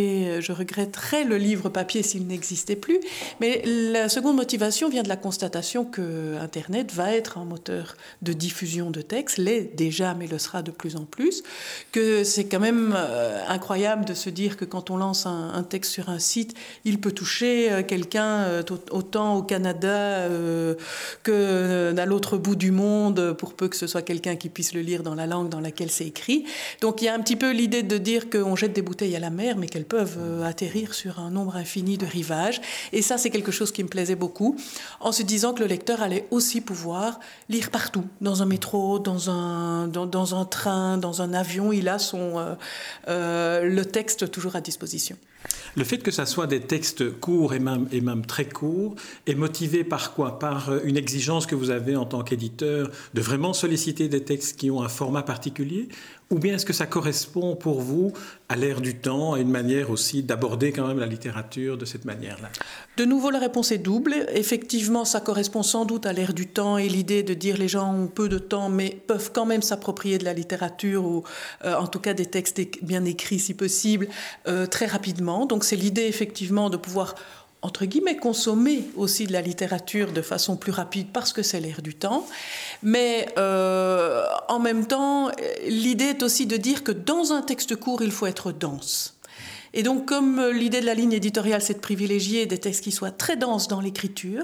regretterais, 0.05 0.41
je 0.41 0.51
regretterais 0.51 1.23
le 1.23 1.37
livre 1.37 1.69
papier 1.69 2.03
s'il 2.03 2.27
n'existait 2.27 2.75
plus, 2.75 2.99
mais 3.39 3.61
la 3.65 4.09
seconde 4.09 4.35
motivation 4.35 4.89
vient 4.89 5.03
de 5.03 5.09
la 5.09 5.15
constatation 5.15 5.85
que 5.85 6.37
Internet 6.39 6.93
va 6.93 7.13
être 7.13 7.37
un 7.37 7.45
moteur 7.45 7.95
de 8.21 8.33
diffusion 8.33 8.91
de 8.91 9.01
textes, 9.01 9.37
l'est 9.37 9.75
déjà, 9.75 10.13
mais 10.13 10.27
le 10.27 10.37
sera 10.37 10.61
de 10.61 10.71
plus 10.71 10.95
en 10.95 11.05
plus, 11.05 11.43
que 11.91 12.23
c'est 12.23 12.45
quand 12.45 12.59
même 12.59 12.93
euh, 12.95 13.41
incroyable 13.47 14.05
de 14.05 14.13
se 14.13 14.29
dire 14.29 14.57
que 14.57 14.65
quand 14.65 14.89
on 14.89 14.97
lance 14.97 15.25
un, 15.25 15.63
texte 15.63 15.91
sur 15.91 16.09
un 16.09 16.19
site, 16.19 16.53
il 16.83 16.99
peut 16.99 17.11
toucher 17.11 17.71
euh, 17.71 17.83
quelqu'un 17.83 18.43
euh, 18.43 18.63
autant 18.91 19.35
au 19.37 19.43
Canada 19.43 20.27
que 21.23 21.93
à 21.97 22.05
l'autre 22.05 22.37
bout 22.37 22.55
du 22.55 22.71
monde, 22.71 23.33
pour 23.33 23.53
peu 23.53 23.67
que 23.67 23.75
ce 23.75 23.87
soit 23.87 24.01
quelqu'un 24.01 24.35
qui 24.35 24.49
puisse 24.49 24.73
le 24.73 24.81
lire 24.81 25.03
dans 25.03 25.15
la 25.15 25.25
langue 25.25 25.49
dans 25.49 25.59
laquelle 25.59 25.89
c'est 25.89 26.05
écrit. 26.05 26.45
Donc 26.81 27.01
il 27.01 27.05
y 27.05 27.07
a 27.07 27.13
un 27.13 27.19
petit 27.19 27.35
peu 27.35 27.51
l'idée 27.51 27.83
de 27.83 27.97
dire 27.97 28.29
qu'on 28.29 28.55
jette 28.55 28.73
des 28.73 28.81
bouteilles 28.81 29.15
à 29.15 29.19
la 29.19 29.29
mer, 29.29 29.57
mais 29.57 29.67
qu'elles 29.67 29.85
peuvent 29.85 29.94
euh, 29.95 30.43
atterrir 30.43 30.93
sur 30.93 31.19
un 31.19 31.29
nombre 31.29 31.55
infini 31.55 31.97
de 31.97 32.05
rivages. 32.05 32.61
Et 32.91 33.01
ça, 33.01 33.17
c'est 33.17 33.29
quelque 33.29 33.51
chose 33.51 33.71
qui 33.71 33.83
me 33.83 33.89
plaisait 33.89 34.15
beaucoup, 34.15 34.55
en 34.99 35.11
se 35.11 35.23
disant 35.23 35.53
que 35.53 35.61
le 35.61 35.67
lecteur 35.67 36.01
allait 36.01 36.27
aussi 36.31 36.61
pouvoir 36.61 37.19
lire 37.49 37.71
partout, 37.71 38.05
dans 38.21 38.41
un 38.41 38.45
métro, 38.45 38.99
dans 38.99 39.29
un, 39.29 39.87
dans, 39.87 40.35
un 40.35 40.45
train, 40.45 40.97
dans 40.97 41.21
un 41.21 41.33
avion. 41.33 41.71
Il 41.71 41.89
a 41.89 41.99
son, 41.99 42.37
euh, 42.39 42.55
euh, 43.07 43.61
le 43.63 43.85
texte 43.85 44.31
toujours 44.31 44.55
à 44.55 44.61
disposition. 44.61 45.17
Le 45.75 45.83
fait 45.83 45.97
que 45.97 46.11
ça 46.11 46.25
soit 46.25 46.47
des 46.47 46.61
textes 46.61 47.19
courts 47.19 47.53
et 47.53 47.59
même, 47.59 48.25
très 48.25 48.45
courts 48.45 48.95
est 49.27 49.35
motivé 49.35 49.83
par 49.83 50.13
quoi? 50.13 50.39
Par 50.39 50.73
une 50.85 50.95
exigence 50.95 51.45
que 51.45 51.55
vous 51.55 51.69
avez 51.69 51.97
en 51.97 52.05
tant 52.05 52.23
qu'éditeur 52.23 52.89
de 53.13 53.21
vraiment 53.21 53.51
solliciter 53.51 54.07
des 54.07 54.23
textes 54.23 54.57
qui 54.57 54.71
ont 54.71 54.81
un 54.81 54.87
format 54.87 55.23
particulier? 55.23 55.89
Ou 56.31 56.39
bien 56.39 56.55
est-ce 56.55 56.65
que 56.65 56.73
ça 56.73 56.87
correspond 56.87 57.55
pour 57.55 57.81
vous 57.81 58.11
à 58.49 58.55
l'ère 58.55 58.81
du 58.81 58.95
temps, 58.95 59.33
à 59.33 59.39
une 59.39 59.51
manière 59.51 59.91
aussi 59.91 60.23
d'aborder 60.23 60.71
quand 60.71 60.87
même 60.87 60.97
la 60.97 61.05
littérature 61.05 61.77
de 61.77 61.85
cette 61.85 62.03
manière-là? 62.03 62.49
De 62.97 63.05
nouveau, 63.05 63.29
la 63.29 63.37
réponse 63.37 63.71
est 63.71 63.77
double. 63.77 64.15
Effectivement, 64.33 65.05
ça 65.05 65.19
correspond 65.19 65.61
sans 65.61 65.85
doute 65.85 66.07
à 66.07 66.13
l'ère 66.13 66.33
du 66.33 66.47
temps 66.47 66.77
et 66.77 66.87
l'idée 66.87 67.21
de 67.21 67.35
dire 67.35 67.57
les 67.57 67.67
gens 67.67 67.93
ont 67.93 68.07
peu 68.07 68.27
de 68.27 68.39
temps 68.39 68.69
mais 68.69 68.97
peuvent 69.05 69.31
quand 69.33 69.45
même 69.45 69.61
s'approprier 69.61 70.17
de 70.17 70.23
la 70.23 70.33
littérature 70.33 71.05
ou 71.05 71.23
euh, 71.63 71.75
en 71.75 71.87
tout 71.87 71.99
cas 71.99 72.13
des 72.13 72.25
textes 72.25 72.61
bien 72.81 73.05
écrits 73.05 73.39
si 73.39 73.53
possible 73.53 74.07
euh, 74.47 74.65
très 74.65 74.87
rapidement. 74.87 75.34
Donc 75.43 75.65
c'est 75.65 75.75
l'idée 75.75 76.05
effectivement 76.05 76.69
de 76.69 76.77
pouvoir 76.77 77.15
entre 77.65 77.85
guillemets, 77.85 78.15
consommer 78.15 78.83
aussi 78.95 79.25
de 79.25 79.33
la 79.33 79.41
littérature 79.41 80.11
de 80.11 80.21
façon 80.21 80.55
plus 80.55 80.71
rapide 80.71 81.07
parce 81.11 81.33
que 81.33 81.41
c'est 81.41 81.59
l'air 81.59 81.81
du 81.81 81.95
temps. 81.95 82.27
Mais 82.83 83.27
euh, 83.39 84.23
en 84.49 84.59
même 84.59 84.85
temps, 84.85 85.31
l'idée 85.67 86.05
est 86.05 86.21
aussi 86.21 86.45
de 86.45 86.57
dire 86.57 86.83
que 86.83 86.91
dans 86.91 87.33
un 87.33 87.41
texte 87.41 87.75
court, 87.75 88.03
il 88.03 88.11
faut 88.11 88.27
être 88.27 88.51
dense. 88.51 89.17
Et 89.73 89.81
donc, 89.81 90.05
comme 90.05 90.41
l'idée 90.51 90.79
de 90.79 90.85
la 90.85 90.93
ligne 90.93 91.13
éditoriale, 91.13 91.61
c'est 91.61 91.73
de 91.73 91.79
privilégier 91.79 92.45
des 92.45 92.59
textes 92.59 92.83
qui 92.83 92.91
soient 92.91 93.11
très 93.11 93.35
denses 93.35 93.67
dans 93.67 93.81
l'écriture 93.81 94.43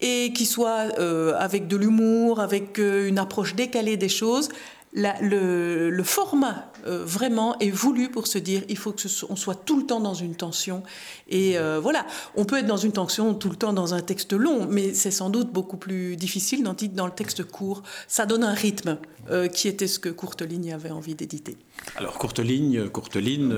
et 0.00 0.32
qui 0.32 0.46
soient 0.46 0.86
euh, 0.98 1.34
avec 1.38 1.68
de 1.68 1.76
l'humour, 1.76 2.40
avec 2.40 2.78
euh, 2.78 3.08
une 3.08 3.18
approche 3.18 3.54
décalée 3.54 3.96
des 3.96 4.08
choses, 4.08 4.48
le, 4.94 6.02
format 6.02 6.70
euh, 6.86 7.04
vraiment 7.04 7.58
est 7.58 7.70
voulu 7.70 8.10
pour 8.10 8.26
se 8.26 8.38
dire 8.38 8.62
il 8.68 8.76
faut 8.76 8.92
que 8.92 9.02
on 9.28 9.36
soit 9.36 9.54
tout 9.54 9.78
le 9.78 9.86
temps 9.86 10.00
dans 10.00 10.14
une 10.14 10.34
tension. 10.34 10.82
Et 11.28 11.58
euh, 11.58 11.80
voilà. 11.80 12.06
On 12.36 12.44
peut 12.44 12.58
être 12.58 12.66
dans 12.66 12.76
une 12.76 12.92
tension 12.92 13.34
tout 13.34 13.48
le 13.48 13.56
temps 13.56 13.72
dans 13.72 13.94
un 13.94 14.00
texte 14.00 14.32
long 14.32 14.66
mais 14.68 14.94
c'est 14.94 15.10
sans 15.10 15.30
doute 15.30 15.50
beaucoup 15.52 15.76
plus 15.76 16.16
difficile 16.16 16.62
dans, 16.62 16.76
dans 16.92 17.06
le 17.06 17.12
texte 17.12 17.44
court. 17.44 17.82
Ça 18.06 18.26
donne 18.26 18.44
un 18.44 18.54
rythme 18.54 18.98
euh, 19.30 19.48
qui 19.48 19.68
était 19.68 19.86
ce 19.86 19.98
que 19.98 20.08
Courteline 20.08 20.72
avait 20.72 20.90
envie 20.90 21.14
d'éditer. 21.14 21.56
Alors 21.96 22.18
Courteline 22.18 22.88
Courteline 22.90 23.52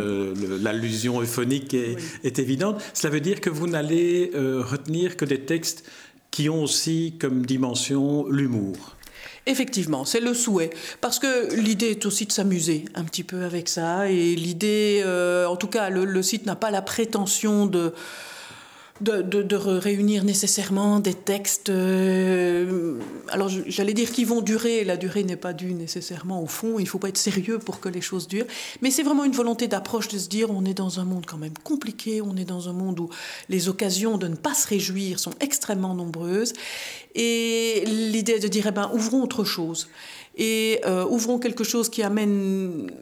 l'allusion 0.62 1.20
euphonique 1.20 1.74
est, 1.74 1.96
est, 2.22 2.38
évidente. 2.38 2.80
Cela 2.94 3.12
veut 3.12 3.20
dire 3.20 3.40
que 3.40 3.50
vous 3.50 3.66
n'allez 3.66 4.30
retenir 4.34 5.16
que 5.16 5.24
des 5.24 5.40
textes 5.40 5.84
qui 6.30 6.48
ont 6.48 6.62
aussi 6.62 7.14
comme 7.20 7.46
dimension 7.46 8.26
l'humour 8.28 8.93
Effectivement, 9.46 10.04
c'est 10.04 10.20
le 10.20 10.32
souhait. 10.32 10.70
Parce 11.00 11.18
que 11.18 11.54
l'idée 11.54 11.90
est 11.90 12.06
aussi 12.06 12.26
de 12.26 12.32
s'amuser 12.32 12.86
un 12.94 13.04
petit 13.04 13.24
peu 13.24 13.44
avec 13.44 13.68
ça. 13.68 14.08
Et 14.08 14.34
l'idée, 14.34 15.02
euh, 15.04 15.46
en 15.46 15.56
tout 15.56 15.68
cas, 15.68 15.90
le 15.90 16.22
site 16.22 16.46
n'a 16.46 16.56
pas 16.56 16.70
la 16.70 16.82
prétention 16.82 17.66
de 17.66 17.92
de, 19.00 19.56
réunir 19.56 20.24
nécessairement 20.24 21.00
des 21.00 21.14
textes. 21.14 21.68
Euh, 21.68 22.98
alors 23.28 23.48
j'allais 23.48 23.92
dire 23.92 24.12
qu'ils 24.12 24.26
vont 24.26 24.40
durer, 24.40 24.84
la 24.84 24.96
durée 24.96 25.24
n'est 25.24 25.36
pas 25.36 25.52
due 25.52 25.74
nécessairement 25.74 26.40
au 26.40 26.46
fond, 26.46 26.78
il 26.78 26.84
ne 26.84 26.88
faut 26.88 26.98
pas 26.98 27.08
être 27.08 27.18
sérieux 27.18 27.58
pour 27.58 27.80
que 27.80 27.88
les 27.88 28.00
choses 28.00 28.28
durent, 28.28 28.46
mais 28.82 28.90
c'est 28.90 29.02
vraiment 29.02 29.24
une 29.24 29.32
volonté 29.32 29.66
d'approche 29.66 30.08
de 30.08 30.18
se 30.18 30.28
dire 30.28 30.50
on 30.50 30.64
est 30.64 30.74
dans 30.74 31.00
un 31.00 31.04
monde 31.04 31.26
quand 31.26 31.38
même 31.38 31.58
compliqué, 31.64 32.22
on 32.22 32.36
est 32.36 32.44
dans 32.44 32.68
un 32.68 32.72
monde 32.72 33.00
où 33.00 33.10
les 33.48 33.68
occasions 33.68 34.16
de 34.16 34.28
ne 34.28 34.36
pas 34.36 34.54
se 34.54 34.68
réjouir 34.68 35.18
sont 35.18 35.32
extrêmement 35.40 35.94
nombreuses, 35.94 36.52
et 37.16 37.84
l'idée 37.86 38.38
de 38.38 38.48
dire 38.48 38.66
eh 38.68 38.72
ben, 38.72 38.90
ouvrons 38.94 39.22
autre 39.22 39.44
chose, 39.44 39.88
et 40.36 40.80
euh, 40.86 41.04
ouvrons 41.06 41.38
quelque 41.38 41.64
chose 41.64 41.88
qui 41.88 42.02
amène 42.02 42.92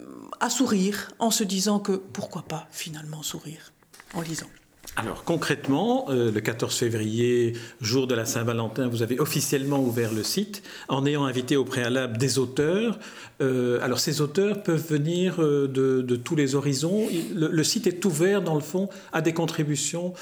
à 0.41 0.49
sourire 0.49 1.13
en 1.19 1.31
se 1.31 1.45
disant 1.45 1.79
que 1.79 1.93
pourquoi 1.93 2.43
pas 2.43 2.67
finalement 2.71 3.23
sourire 3.23 3.73
en 4.15 4.23
lisant. 4.23 4.49
Alors 4.95 5.25
concrètement, 5.25 6.07
euh, 6.11 6.31
le 6.31 6.41
14 6.43 6.77
février, 6.77 7.55
jour 7.81 8.07
de 8.07 8.15
la 8.15 8.27
Saint-Valentin, 8.27 8.89
vous 8.89 9.03
avez 9.03 9.19
officiellement 9.21 9.81
ouvert 9.81 10.13
le 10.13 10.23
site 10.23 10.63
en 10.89 11.07
ayant 11.07 11.25
invité 11.25 11.57
au 11.57 11.65
préalable 11.65 12.19
des 12.19 12.39
auteurs. 12.39 12.99
Euh, 13.41 13.79
alors 13.81 13.99
ces 14.01 14.21
auteurs 14.21 14.63
peuvent 14.63 14.87
venir 14.87 15.43
euh, 15.43 15.67
de, 15.67 16.17
tous 16.17 16.37
les 16.37 16.55
horizons. 16.55 17.09
le, 17.35 17.65
site 17.65 17.87
est 17.87 18.05
ouvert 18.05 18.43
dans 18.43 18.55
le 18.55 18.61
fond 18.61 18.91
à 19.15 19.23
des 19.23 19.33
contributions 19.33 20.13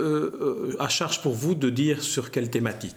à 0.00 0.88
charge 0.88 1.22
pour 1.22 1.32
vous 1.32 1.54
de 1.54 1.70
dire 1.70 2.02
sur 2.02 2.30
quelle 2.30 2.50
thématique? 2.50 2.96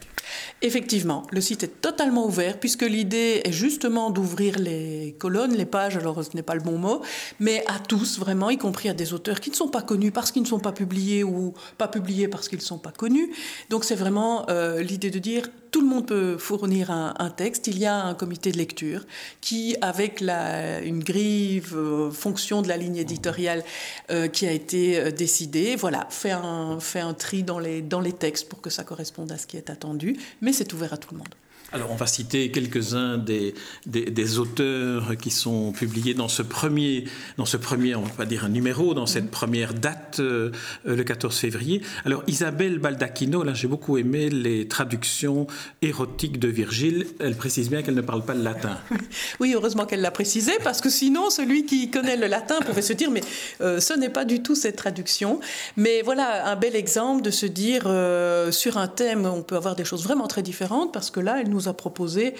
Effectivement, 0.61 1.25
le 1.31 1.41
site 1.41 1.63
est 1.63 1.81
totalement 1.81 2.25
ouvert 2.25 2.59
puisque 2.59 2.81
l'idée 2.81 3.41
est 3.43 3.51
justement 3.51 4.09
d'ouvrir 4.09 4.57
les 4.57 5.15
colonnes, 5.19 5.53
les 5.53 5.65
pages, 5.65 5.97
alors 5.97 6.23
ce 6.23 6.35
n'est 6.35 6.43
pas 6.43 6.55
le 6.55 6.61
bon 6.61 6.77
mot, 6.77 7.01
mais 7.39 7.63
à 7.67 7.79
tous 7.79 8.19
vraiment, 8.19 8.49
y 8.49 8.57
compris 8.57 8.89
à 8.89 8.93
des 8.93 9.13
auteurs 9.13 9.39
qui 9.39 9.51
ne 9.51 9.55
sont 9.55 9.67
pas 9.67 9.81
connus 9.81 10.11
parce 10.11 10.31
qu'ils 10.31 10.41
ne 10.41 10.47
sont 10.47 10.59
pas 10.59 10.71
publiés 10.71 11.23
ou 11.23 11.53
pas 11.77 11.87
publiés 11.87 12.27
parce 12.27 12.47
qu'ils 12.47 12.59
ne 12.59 12.63
sont 12.63 12.79
pas 12.79 12.91
connus. 12.91 13.31
Donc 13.69 13.83
c'est 13.83 13.95
vraiment 13.95 14.49
euh, 14.49 14.81
l'idée 14.81 15.11
de 15.11 15.19
dire 15.19 15.47
tout 15.77 15.83
le 15.83 15.89
monde 15.89 16.07
peut 16.07 16.37
fournir 16.39 16.89
un, 16.89 17.29
texte. 17.29 17.67
Il 17.67 17.77
y 17.77 17.85
a 17.85 18.03
un 18.03 18.15
comité 18.15 18.51
de 18.51 18.57
lecture 18.57 19.01
qui, 19.41 19.75
avec 19.81 20.21
la, 20.21 20.81
une 20.81 21.03
grille 21.03 21.61
euh, 21.71 22.09
fonction 22.09 22.63
de 22.63 22.67
la 22.67 22.77
ligne 22.77 22.97
éditoriale 22.97 23.63
euh, 24.09 24.27
qui 24.27 24.47
a 24.47 24.51
été 24.51 25.11
décidée, 25.11 25.75
voilà, 25.75 26.07
fait 26.09 26.31
un, 26.31 26.79
fait 26.79 26.99
un 26.99 27.13
tri 27.13 27.43
dans 27.43 27.59
les, 27.59 27.83
dans 27.83 28.01
les 28.01 28.13
textes 28.13 28.49
pour 28.49 28.59
que 28.59 28.71
ça 28.71 28.83
corresponde 28.83 29.31
à 29.31 29.37
ce 29.37 29.45
qui 29.45 29.55
est 29.55 29.69
attendu 29.69 30.17
mais 30.41 30.53
c'est 30.53 30.73
ouvert 30.73 30.93
à 30.93 30.97
tout 30.97 31.09
le 31.11 31.19
monde. 31.19 31.35
Alors 31.73 31.91
on 31.91 31.95
va 31.95 32.07
citer 32.07 32.49
quelques-uns 32.49 33.17
des, 33.17 33.53
des, 33.85 34.39
auteurs 34.39 35.17
qui 35.17 35.31
sont 35.31 35.73
publiés 35.73 36.13
dans 36.13 36.29
ce 36.29 36.41
premier, 36.41 37.03
dans 37.35 37.45
ce 37.45 37.57
premier, 37.57 37.93
on 37.93 38.03
va 38.03 38.25
dire 38.25 38.45
un 38.45 38.49
numéro, 38.49 38.93
dans 38.93 39.05
cette 39.05 39.29
première 39.29 39.73
date, 39.73 40.06
euh, 40.19 40.51
le 40.85 41.03
14 41.03 41.37
février. 41.37 41.81
Alors 42.05 42.23
Isabelle 42.27 42.79
Baldacchino, 42.79 43.43
là 43.43 43.53
j'ai 43.53 43.67
beaucoup 43.67 43.97
aimé 43.97 44.29
les 44.29 44.67
traductions 44.67 45.47
érotiques 45.81 46.39
de 46.39 46.47
Virgile. 46.47 47.07
Elle 47.19 47.35
précise 47.35 47.69
bien 47.69 47.81
qu'elle 47.81 47.95
ne 47.95 48.01
parle 48.01 48.23
pas 48.23 48.33
le 48.33 48.43
latin. 48.43 48.77
Oui, 49.39 49.53
heureusement 49.53 49.85
qu'elle 49.85 50.01
l'a 50.01 50.11
précisé, 50.11 50.53
parce 50.63 50.81
que 50.81 50.89
sinon 50.89 51.29
celui 51.29 51.65
qui 51.65 51.91
connaît 51.91 52.17
le 52.17 52.27
latin 52.27 52.59
pouvait 52.61 52.81
se 52.81 52.93
dire 52.93 53.11
mais 53.11 53.21
euh, 53.61 53.79
ce 53.79 53.93
n'est 53.93 54.09
pas 54.09 54.25
du 54.25 54.41
tout 54.41 54.55
cette 54.55 54.77
traduction. 54.77 55.39
Mais 55.75 56.01
voilà 56.01 56.47
un 56.47 56.55
bel 56.55 56.75
exemple 56.75 57.21
de 57.21 57.29
se 57.29 57.45
dire 57.45 57.83
euh, 57.85 58.51
sur 58.51 58.77
un 58.77 58.87
thème 58.87 59.25
on 59.25 59.43
peut 59.43 59.55
avoir 59.55 59.75
des 59.75 59.85
choses 59.85 60.03
vraiment 60.03 60.27
très 60.27 60.43
différentes, 60.43 60.93
parce 60.93 61.11
que 61.11 61.19
là 61.19 61.41
elle 61.41 61.49
nous 61.49 61.57
nous 61.57 61.67
a 61.67 61.73
proposé 61.73 62.35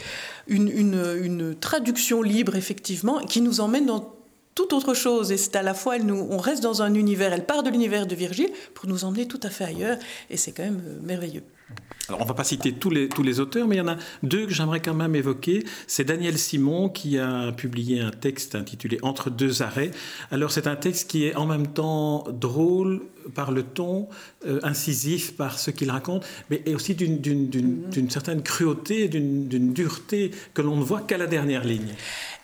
une, 0.48 1.56
traduction 1.60 2.22
libre, 2.22 2.56
effectivement, 2.56 3.20
qui 3.20 3.42
nous 3.42 3.60
emmène 3.60 3.88
dans 3.88 4.17
toute 4.58 4.74
autre 4.74 4.96
chose. 4.96 5.32
Et 5.32 5.38
c'est 5.38 5.56
à 5.56 5.62
la 5.62 5.76
fois, 5.76 5.98
on 5.98 6.38
reste 6.38 6.64
dans 6.64 6.82
un 6.82 6.96
univers, 6.96 7.32
elle 7.32 7.46
part 7.46 7.62
de 7.62 7.70
l'univers 7.70 8.08
de 8.08 8.16
Virgile 8.16 8.50
pour 8.74 8.88
nous 8.90 9.06
emmener 9.06 9.28
tout 9.28 9.40
à 9.44 9.52
fait 9.52 9.66
ailleurs. 9.66 9.98
Et 10.32 10.38
c'est 10.38 10.52
quand 10.52 10.64
même 10.64 10.82
euh, 10.84 11.00
merveilleux. 11.04 11.44
Alors, 12.08 12.22
on 12.22 12.24
ne 12.24 12.30
va 12.30 12.36
pas 12.36 12.46
citer 12.46 12.72
tous 12.72 12.90
les, 12.90 13.10
tous 13.10 13.24
les 13.24 13.42
auteurs, 13.42 13.68
mais 13.68 13.76
il 13.76 13.80
y 13.80 13.82
en 13.82 13.88
a 13.90 13.98
deux 14.24 14.46
que 14.46 14.54
j'aimerais 14.54 14.80
quand 14.80 14.94
même 14.94 15.16
évoquer. 15.16 15.66
C'est 15.88 16.06
Daniel 16.06 16.38
Simon 16.38 16.88
qui 16.88 17.20
a 17.20 17.52
publié 17.52 18.00
un 18.00 18.12
texte 18.12 18.56
intitulé 18.56 18.98
Entre 19.02 19.30
deux 19.30 19.62
arrêts. 19.62 19.92
Alors, 20.32 20.52
c'est 20.52 20.68
un 20.68 20.78
texte 20.78 21.10
qui 21.10 21.26
est 21.26 21.36
en 21.36 21.46
même 21.46 21.68
temps 21.68 22.24
drôle 22.32 23.02
par 23.36 23.52
le 23.52 23.64
ton, 23.64 24.08
euh, 24.46 24.62
incisif 24.64 25.36
par 25.36 25.60
ce 25.60 25.70
qu'il 25.70 25.92
raconte, 25.92 26.26
mais 26.50 26.64
aussi 26.74 26.96
d'une 26.96 28.10
certaine 28.10 28.42
cruauté, 28.42 29.10
d'une 29.10 29.74
dureté 29.74 30.32
que 30.54 30.62
l'on 30.62 30.78
ne 30.78 30.84
voit 30.84 31.02
qu'à 31.02 31.18
la 31.18 31.28
dernière 31.28 31.66
ligne. 31.66 31.94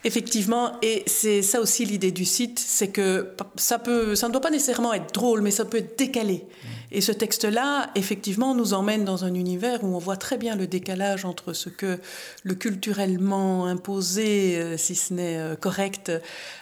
Effectivement, 0.04 0.72
et 0.82 1.02
c'est 1.06 1.40
ça 1.40 1.60
aussi 1.60 1.86
l'idée 1.86 2.12
du 2.12 2.26
site, 2.26 2.58
c'est 2.58 2.88
que 2.88 3.28
ça, 3.56 3.78
peut, 3.78 4.14
ça 4.14 4.28
ne 4.28 4.32
doit 4.32 4.42
pas 4.42 4.50
nécessairement 4.50 4.92
être 4.92 5.14
drôle, 5.14 5.40
mais 5.40 5.50
ça 5.50 5.64
peut 5.64 5.78
être 5.78 5.96
décalé. 5.96 6.44
Et 6.94 7.00
ce 7.00 7.10
texte-là, 7.10 7.90
effectivement, 7.96 8.54
nous 8.54 8.72
emmène 8.72 9.04
dans 9.04 9.24
un 9.24 9.34
univers 9.34 9.82
où 9.82 9.96
on 9.96 9.98
voit 9.98 10.16
très 10.16 10.38
bien 10.38 10.54
le 10.54 10.68
décalage 10.68 11.24
entre 11.24 11.52
ce 11.52 11.68
que 11.68 11.98
le 12.44 12.54
culturellement 12.54 13.66
imposé, 13.66 14.56
euh, 14.56 14.76
si 14.76 14.94
ce 14.94 15.12
n'est 15.12 15.38
euh, 15.38 15.56
correct, 15.56 16.12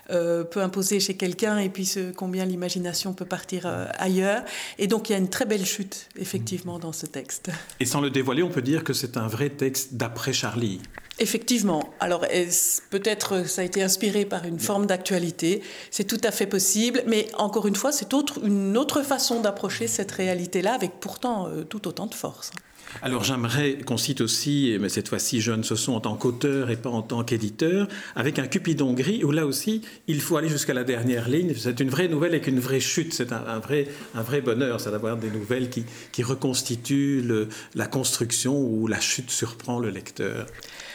euh, 0.08 0.42
peut 0.42 0.62
imposer 0.62 1.00
chez 1.00 1.18
quelqu'un 1.18 1.58
et 1.58 1.68
puis 1.68 1.84
ce, 1.84 2.12
combien 2.12 2.46
l'imagination 2.46 3.12
peut 3.12 3.26
partir 3.26 3.66
ailleurs. 3.98 4.42
Et 4.78 4.86
donc 4.86 5.10
il 5.10 5.12
y 5.12 5.14
a 5.14 5.18
une 5.18 5.28
très 5.28 5.44
belle 5.44 5.66
chute, 5.66 6.08
effectivement, 6.18 6.78
dans 6.78 6.92
ce 6.92 7.04
texte. 7.04 7.50
Et 7.78 7.84
sans 7.84 8.00
le 8.00 8.08
dévoiler, 8.08 8.42
on 8.42 8.48
peut 8.48 8.62
dire 8.62 8.84
que 8.84 8.94
c'est 8.94 9.18
un 9.18 9.28
vrai 9.28 9.50
texte 9.50 9.94
d'après 9.96 10.32
Charlie. 10.32 10.80
Effectivement. 11.18 11.92
Alors, 12.00 12.26
peut-être 12.90 13.46
ça 13.46 13.60
a 13.60 13.64
été 13.64 13.82
inspiré 13.82 14.24
par 14.24 14.44
une 14.44 14.58
forme 14.58 14.86
d'actualité. 14.86 15.62
C'est 15.90 16.06
tout 16.06 16.20
à 16.24 16.30
fait 16.30 16.46
possible. 16.46 17.04
Mais 17.06 17.28
encore 17.38 17.66
une 17.66 17.76
fois, 17.76 17.92
c'est 17.92 18.12
une 18.42 18.76
autre 18.76 19.02
façon 19.02 19.40
d'approcher 19.40 19.86
cette 19.86 20.10
réalité-là 20.25 20.75
avec 20.75 21.00
pourtant 21.00 21.49
euh, 21.49 21.64
tout 21.64 21.88
autant 21.88 22.07
de 22.07 22.14
force. 22.14 22.52
Alors 23.00 23.25
j'aimerais 23.25 23.78
qu'on 23.78 23.96
cite 23.96 24.20
aussi, 24.20 24.76
mais 24.80 24.88
cette 24.88 25.08
fois-ci 25.08 25.40
Jeanne 25.40 25.64
Sosson 25.64 25.94
en 25.94 26.00
tant 26.00 26.14
qu'auteur 26.14 26.70
et 26.70 26.76
pas 26.76 26.90
en 26.90 27.02
tant 27.02 27.25
qu'éditeur, 27.25 27.88
avec 28.14 28.38
un 28.38 28.46
Cupidon 28.46 28.92
gris, 28.92 29.25
où 29.25 29.30
là 29.30 29.46
aussi 29.46 29.82
il 30.08 30.20
faut 30.20 30.37
aller 30.37 30.49
jusqu'à 30.49 30.75
la 30.75 30.84
dernière 30.84 31.28
ligne. 31.28 31.54
C'est 31.56 31.80
une 31.80 31.90
vraie 31.90 32.08
nouvelle 32.08 32.32
avec 32.32 32.46
une 32.46 32.61
vraie 32.61 32.80
chute, 32.80 33.14
c'est 33.14 33.32
un, 33.32 33.58
vrai, 33.58 33.88
un 34.14 34.22
vrai 34.22 34.40
bonheur, 34.40 34.80
c'est 34.80 34.90
d'avoir 34.90 35.16
des 35.16 35.30
nouvelles 35.30 35.70
qui, 35.70 35.84
qui 36.12 36.22
reconstituent 36.22 37.25
la 37.75 37.87
construction 37.87 38.61
où 38.61 38.87
la 38.87 39.00
chute 39.00 39.30
surprend 39.30 39.78
le 39.78 39.90
lecteur. 39.90 40.46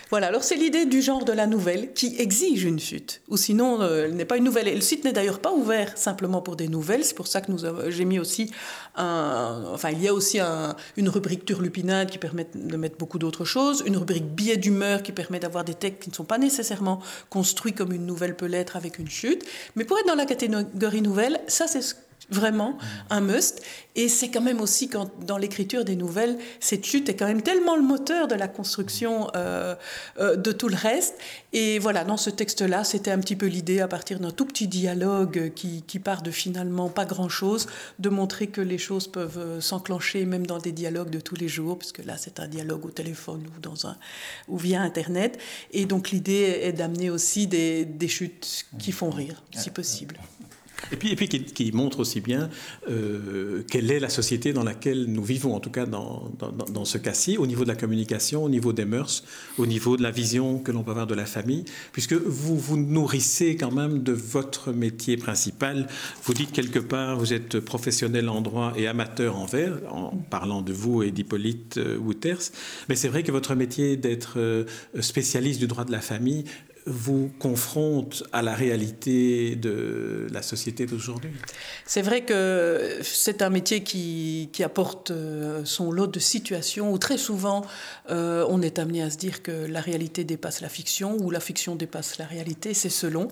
Voilà, 0.09 0.27
alors 0.27 0.43
c'est 0.43 0.55
l'idée 0.55 0.85
du 0.85 1.01
genre 1.01 1.25
de 1.25 1.33
la 1.33 1.47
nouvelle 1.47 1.91
qui 1.91 2.15
exige 2.17 2.63
une 2.63 2.79
chute, 2.79 3.21
ou 3.27 3.35
sinon 3.35 3.81
euh, 3.81 4.05
elle 4.05 4.15
n'est 4.15 4.23
pas 4.23 4.37
une 4.37 4.45
nouvelle. 4.45 4.69
Et 4.69 4.75
le 4.75 4.81
site 4.81 5.03
n'est 5.03 5.11
d'ailleurs 5.11 5.39
pas 5.39 5.51
ouvert 5.51 5.97
simplement 5.97 6.41
pour 6.41 6.55
des 6.55 6.69
nouvelles, 6.69 7.03
c'est 7.03 7.15
pour 7.15 7.27
ça 7.27 7.41
que 7.41 7.51
j'ai 7.89 8.05
mis 8.05 8.17
aussi 8.17 8.49
un, 8.95 9.65
enfin 9.73 9.89
il 9.89 10.01
y 10.01 10.07
a 10.07 10.13
aussi 10.13 10.39
une 10.95 11.09
rubrique 11.09 11.45
qui 12.09 12.17
permet 12.17 12.47
de 12.53 12.77
mettre 12.77 12.97
beaucoup 12.97 13.19
d'autres 13.19 13.45
choses, 13.45 13.83
une 13.85 13.97
rubrique 13.97 14.25
biais 14.25 14.57
d'humeur 14.57 15.03
qui 15.03 15.11
permet 15.11 15.39
d'avoir 15.39 15.63
des 15.63 15.73
textes 15.73 16.03
qui 16.03 16.09
ne 16.09 16.15
sont 16.15 16.25
pas 16.25 16.37
nécessairement 16.37 17.01
construits 17.29 17.73
comme 17.73 17.93
une 17.93 18.05
nouvelle 18.05 18.35
peut 18.35 18.45
l'être 18.45 18.75
avec 18.75 18.99
une 18.99 19.09
chute, 19.09 19.45
mais 19.75 19.85
pour 19.85 19.97
être 19.97 20.07
dans 20.07 20.15
la 20.15 20.25
catégorie 20.25 21.01
nouvelle, 21.01 21.39
ça 21.47 21.67
c'est 21.67 21.81
ce 21.81 21.95
vraiment 22.29 22.77
un 23.09 23.21
must. 23.21 23.61
Et 23.95 24.09
c'est 24.09 24.29
quand 24.29 24.41
même 24.41 24.61
aussi 24.61 24.89
quand 24.89 25.09
dans 25.25 25.37
l'écriture 25.37 25.83
des 25.83 25.95
nouvelles, 25.95 26.37
cette 26.59 26.85
chute 26.85 27.09
est 27.09 27.15
quand 27.15 27.25
même 27.25 27.41
tellement 27.41 27.75
le 27.75 27.81
moteur 27.81 28.27
de 28.27 28.35
la 28.35 28.47
construction 28.47 29.31
euh, 29.35 29.75
euh, 30.19 30.35
de 30.35 30.51
tout 30.51 30.67
le 30.67 30.75
reste. 30.75 31.17
Et 31.51 31.79
voilà, 31.79 32.03
dans 32.03 32.17
ce 32.17 32.29
texte-là, 32.29 32.83
c'était 32.83 33.09
un 33.09 33.19
petit 33.19 33.35
peu 33.35 33.47
l'idée, 33.47 33.79
à 33.79 33.87
partir 33.87 34.19
d'un 34.19 34.29
tout 34.29 34.45
petit 34.45 34.67
dialogue 34.67 35.51
qui, 35.55 35.81
qui, 35.81 35.97
part 35.97 36.21
de 36.21 36.29
finalement 36.29 36.89
pas 36.89 37.05
grand-chose, 37.05 37.67
de 37.97 38.09
montrer 38.09 38.47
que 38.47 38.61
les 38.61 38.77
choses 38.77 39.07
peuvent 39.07 39.39
euh, 39.39 39.61
s'enclencher 39.61 40.25
même 40.25 40.45
dans 40.45 40.59
des 40.59 40.71
dialogues 40.71 41.09
de 41.09 41.19
tous 41.19 41.35
les 41.35 41.47
jours, 41.47 41.79
puisque 41.79 42.05
là 42.05 42.17
c'est 42.17 42.39
un 42.39 42.47
dialogue 42.47 42.85
au 42.85 42.91
téléphone 42.91 43.47
ou, 43.55 43.59
dans 43.59 43.87
un, 43.87 43.97
ou 44.47 44.57
via 44.57 44.81
Internet. 44.81 45.39
Et 45.71 45.85
donc 45.85 46.11
l'idée 46.11 46.59
est 46.61 46.73
d'amener 46.73 47.09
aussi 47.09 47.47
des, 47.47 47.85
des 47.85 48.07
chutes 48.07 48.67
qui 48.77 48.91
font 48.91 49.09
rire, 49.09 49.41
si 49.55 49.71
possible. 49.71 50.19
Et 50.91 50.95
puis, 50.95 51.11
et 51.11 51.15
puis 51.15 51.27
qui, 51.27 51.71
montre 51.71 51.99
aussi 51.99 52.21
bien 52.21 52.49
euh, 52.89 53.63
quelle 53.69 53.91
est 53.91 53.99
la 53.99 54.09
société 54.09 54.53
dans 54.53 54.63
laquelle 54.63 55.05
nous 55.05 55.23
vivons, 55.23 55.55
en 55.55 55.59
tout 55.59 55.69
cas 55.69 55.85
dans, 55.85 56.31
dans, 56.39 56.51
dans 56.51 56.85
ce 56.85 56.97
cas-ci, 56.97 57.37
au 57.37 57.45
niveau 57.45 57.63
de 57.63 57.69
la 57.69 57.75
communication, 57.75 58.43
au 58.43 58.49
niveau 58.49 58.73
des 58.73 58.85
mœurs, 58.85 59.23
au 59.57 59.65
niveau 59.65 59.97
de 59.97 60.03
la 60.03 60.11
vision 60.11 60.59
que 60.59 60.71
l'on 60.71 60.83
peut 60.83 60.91
avoir 60.91 61.07
de 61.07 61.15
la 61.15 61.25
famille, 61.25 61.65
puisque 61.91 62.13
vous 62.13 62.57
vous 62.57 62.77
nourrissez 62.77 63.57
quand 63.57 63.71
même 63.71 64.03
de 64.03 64.13
votre 64.13 64.71
métier 64.71 65.17
principal. 65.17 65.87
Vous 66.23 66.33
dites 66.33 66.51
quelque 66.51 66.79
part, 66.79 67.17
vous 67.17 67.33
êtes 67.33 67.59
professionnel 67.59 68.29
en 68.29 68.41
droit 68.41 68.73
et 68.75 68.87
amateur 68.87 69.35
en 69.35 69.45
verre, 69.45 69.79
en 69.89 70.11
parlant 70.29 70.61
de 70.61 70.73
vous 70.73 71.03
et 71.03 71.11
d'Hippolyte 71.11 71.77
euh, 71.77 71.97
Wouters, 71.97 72.51
mais 72.87 72.95
c'est 72.95 73.07
vrai 73.07 73.23
que 73.23 73.31
votre 73.31 73.55
métier 73.55 73.97
d'être 73.97 74.35
euh, 74.37 74.65
spécialiste 74.99 75.59
du 75.59 75.67
droit 75.67 75.85
de 75.85 75.91
la 75.91 76.01
famille 76.01 76.45
vous 76.87 77.29
confronte 77.37 78.23
à 78.31 78.41
la 78.41 78.55
réalité 78.55 79.55
de 79.55 80.27
la 80.31 80.41
société 80.41 80.85
d'aujourd'hui? 80.85 81.31
C'est 81.85 82.01
vrai 82.01 82.21
que 82.21 82.99
c'est 83.03 83.41
un 83.41 83.49
métier 83.49 83.83
qui, 83.83 84.49
qui, 84.53 84.63
apporte 84.63 85.11
euh, 85.11 85.63
son 85.65 85.91
lot 85.91 86.07
de 86.07 86.19
situations 86.19 86.91
où 86.91 86.97
très 86.97 87.17
souvent 87.17 87.65
euh, 88.09 88.45
on 88.49 88.61
est 88.61 88.79
amené 88.79 89.03
à 89.03 89.09
se 89.09 89.17
dire 89.17 89.43
que 89.43 89.51
la 89.51 89.81
réalité 89.81 90.23
dépasse 90.23 90.61
la 90.61 90.69
fiction 90.69 91.17
ou 91.19 91.29
la 91.29 91.41
fiction 91.41 91.75
dépasse 91.75 92.17
la 92.17 92.25
réalité, 92.25 92.73
c'est 92.73 92.89
selon. 92.89 93.27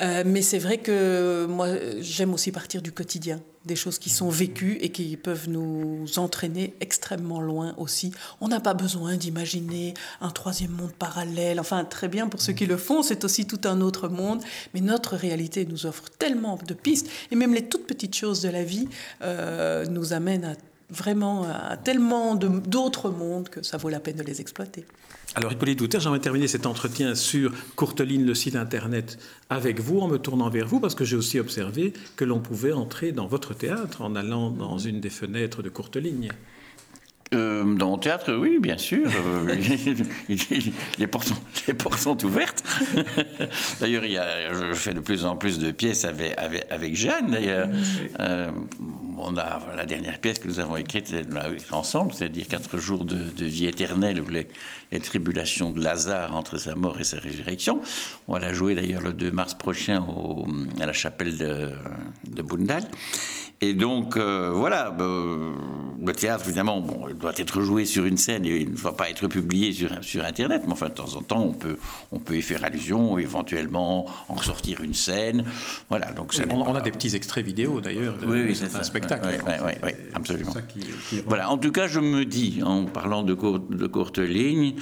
Euh, 0.00 0.24
mais 0.26 0.42
c'est 0.42 0.58
vrai 0.58 0.78
que 0.78 1.46
moi 1.48 1.68
j'aime 2.00 2.34
aussi 2.34 2.50
partir 2.50 2.82
du 2.82 2.92
quotidien 2.92 3.40
des 3.68 3.76
choses 3.76 4.00
qui 4.00 4.10
sont 4.10 4.30
vécues 4.30 4.78
et 4.80 4.90
qui 4.90 5.16
peuvent 5.16 5.48
nous 5.48 6.06
entraîner 6.16 6.74
extrêmement 6.80 7.40
loin 7.40 7.74
aussi. 7.76 8.12
On 8.40 8.48
n'a 8.48 8.58
pas 8.58 8.74
besoin 8.74 9.16
d'imaginer 9.16 9.94
un 10.20 10.30
troisième 10.30 10.72
monde 10.72 10.92
parallèle. 10.98 11.60
Enfin, 11.60 11.84
très 11.84 12.08
bien 12.08 12.26
pour 12.26 12.40
ceux 12.40 12.54
qui 12.54 12.66
le 12.66 12.76
font, 12.76 13.02
c'est 13.02 13.22
aussi 13.24 13.46
tout 13.46 13.60
un 13.64 13.80
autre 13.80 14.08
monde. 14.08 14.42
Mais 14.74 14.80
notre 14.80 15.14
réalité 15.14 15.66
nous 15.66 15.86
offre 15.86 16.04
tellement 16.18 16.58
de 16.66 16.74
pistes. 16.74 17.08
Et 17.30 17.36
même 17.36 17.54
les 17.54 17.68
toutes 17.68 17.86
petites 17.86 18.16
choses 18.16 18.42
de 18.42 18.48
la 18.48 18.64
vie 18.64 18.88
euh, 19.22 19.84
nous 19.86 20.12
amènent 20.12 20.44
à 20.44 20.54
vraiment 20.90 21.44
à 21.44 21.76
tellement 21.76 22.34
d'autres 22.34 23.10
mondes 23.10 23.48
que 23.48 23.62
ça 23.62 23.76
vaut 23.76 23.88
la 23.88 24.00
peine 24.00 24.16
de 24.16 24.22
les 24.22 24.40
exploiter. 24.40 24.86
Alors 25.34 25.52
Hippolyte 25.52 25.78
Douter, 25.78 26.00
j'aimerais 26.00 26.20
terminer 26.20 26.48
cet 26.48 26.64
entretien 26.64 27.14
sur 27.14 27.52
Courteline, 27.76 28.24
le 28.24 28.34
site 28.34 28.56
internet, 28.56 29.18
avec 29.50 29.78
vous, 29.78 30.00
en 30.00 30.08
me 30.08 30.16
tournant 30.16 30.48
vers 30.48 30.66
vous, 30.66 30.80
parce 30.80 30.94
que 30.94 31.04
j'ai 31.04 31.16
aussi 31.16 31.38
observé 31.38 31.92
que 32.16 32.24
l'on 32.24 32.40
pouvait 32.40 32.72
entrer 32.72 33.12
dans 33.12 33.26
votre 33.26 33.54
théâtre 33.54 34.00
en 34.00 34.16
allant 34.16 34.50
dans 34.50 34.78
une 34.78 35.00
des 35.00 35.10
fenêtres 35.10 35.62
de 35.62 35.68
Courteline. 35.68 36.30
Euh, 37.34 37.74
dans 37.74 37.94
le 37.94 38.00
théâtre, 38.00 38.34
oui, 38.34 38.58
bien 38.58 38.78
sûr. 38.78 39.06
Euh, 39.06 39.54
les, 40.98 41.06
portes 41.06 41.28
sont, 41.98 42.24
ouvertes. 42.24 42.64
d'ailleurs, 43.80 44.04
je 44.52 44.74
fais 44.74 44.94
de 44.94 45.00
plus 45.00 45.24
en 45.24 45.36
plus 45.36 45.58
de 45.58 45.70
pièces 45.70 46.04
avec, 46.04 46.36
avec, 46.70 46.96
Jeanne. 46.96 47.30
D'ailleurs, 47.30 47.68
euh, 48.20 48.50
on 49.18 49.36
a 49.36 49.60
la 49.76 49.84
dernière 49.84 50.18
pièce 50.18 50.38
que 50.38 50.48
nous 50.48 50.58
avons 50.58 50.76
écrite 50.76 51.14
ensemble, 51.70 52.14
c'est-à-dire 52.14 52.46
Quatre 52.48 52.78
jours 52.78 53.04
de, 53.04 53.44
vie 53.44 53.66
éternelle, 53.66 54.20
ou 54.20 54.28
les, 54.28 54.46
tribulations 55.00 55.70
de 55.70 55.82
Lazare 55.82 56.34
entre 56.34 56.56
sa 56.56 56.74
mort 56.74 56.98
et 56.98 57.04
sa 57.04 57.18
résurrection. 57.18 57.82
On 58.26 58.32
va 58.32 58.38
la 58.38 58.54
jouer 58.54 58.74
d'ailleurs 58.74 59.02
le 59.02 59.12
2 59.12 59.30
mars 59.30 59.54
prochain 59.54 60.04
à 60.80 60.86
la 60.86 60.92
chapelle 60.94 61.36
de, 61.36 61.70
de 62.30 62.42
Bundal. 62.42 62.84
Et 63.60 63.74
donc, 63.74 64.16
euh, 64.16 64.52
voilà, 64.54 64.94
euh, 65.00 65.52
le 66.04 66.12
théâtre, 66.12 66.44
évidemment, 66.46 66.80
bon, 66.80 67.08
doit 67.18 67.32
être 67.36 67.60
joué 67.60 67.84
sur 67.84 68.04
une 68.04 68.16
scène 68.16 68.44
et 68.44 68.60
il 68.60 68.70
ne 68.70 68.76
doit 68.76 68.96
pas 68.96 69.10
être 69.10 69.26
publié 69.26 69.72
sur, 69.72 69.90
sur 70.02 70.24
Internet, 70.24 70.62
mais 70.66 70.72
enfin, 70.72 70.88
de 70.88 70.94
temps 70.94 71.14
en 71.16 71.22
temps, 71.22 71.42
on 71.42 71.52
peut, 71.52 71.76
on 72.12 72.18
peut 72.18 72.36
y 72.36 72.42
faire 72.42 72.64
allusion, 72.64 73.18
éventuellement 73.18 74.06
en 74.28 74.34
ressortir 74.34 74.82
une 74.82 74.94
scène. 74.94 75.44
Voilà, 75.88 76.12
donc 76.12 76.34
on, 76.50 76.74
a 76.74 76.80
des 76.80 76.90
petits 76.90 77.14
extraits 77.16 77.44
vidéo, 77.44 77.80
d'ailleurs, 77.80 78.16
de, 78.18 78.26
oui, 78.26 78.42
oui, 78.48 78.62
un 78.74 78.82
spectacle. 78.82 79.28
Oui, 79.28 79.52
oui, 79.64 79.72
oui, 79.82 79.90
absolument. 80.14 80.52
Voilà, 81.26 81.50
en 81.50 81.58
tout 81.58 81.72
cas, 81.72 81.86
je 81.86 82.00
me 82.00 82.24
dis, 82.24 82.60
en 82.64 82.84
parlant 82.84 83.22
de, 83.22 83.34
de 83.34 83.86
courte 83.86 84.18
ligne, 84.18 84.74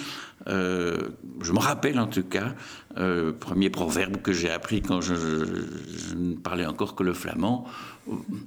euh, 0.48 0.96
je 1.40 1.52
me 1.52 1.58
rappelle 1.58 1.98
en 1.98 2.06
tout 2.06 2.22
cas, 2.22 2.54
euh, 2.98 3.32
premier 3.32 3.68
proverbe 3.68 4.18
que 4.22 4.32
j'ai 4.32 4.50
appris 4.50 4.80
quand 4.80 5.00
je, 5.00 5.14
ne 6.14 6.34
parlais 6.36 6.66
encore 6.66 6.94
que 6.94 7.02
le 7.02 7.14
flamand. 7.14 7.66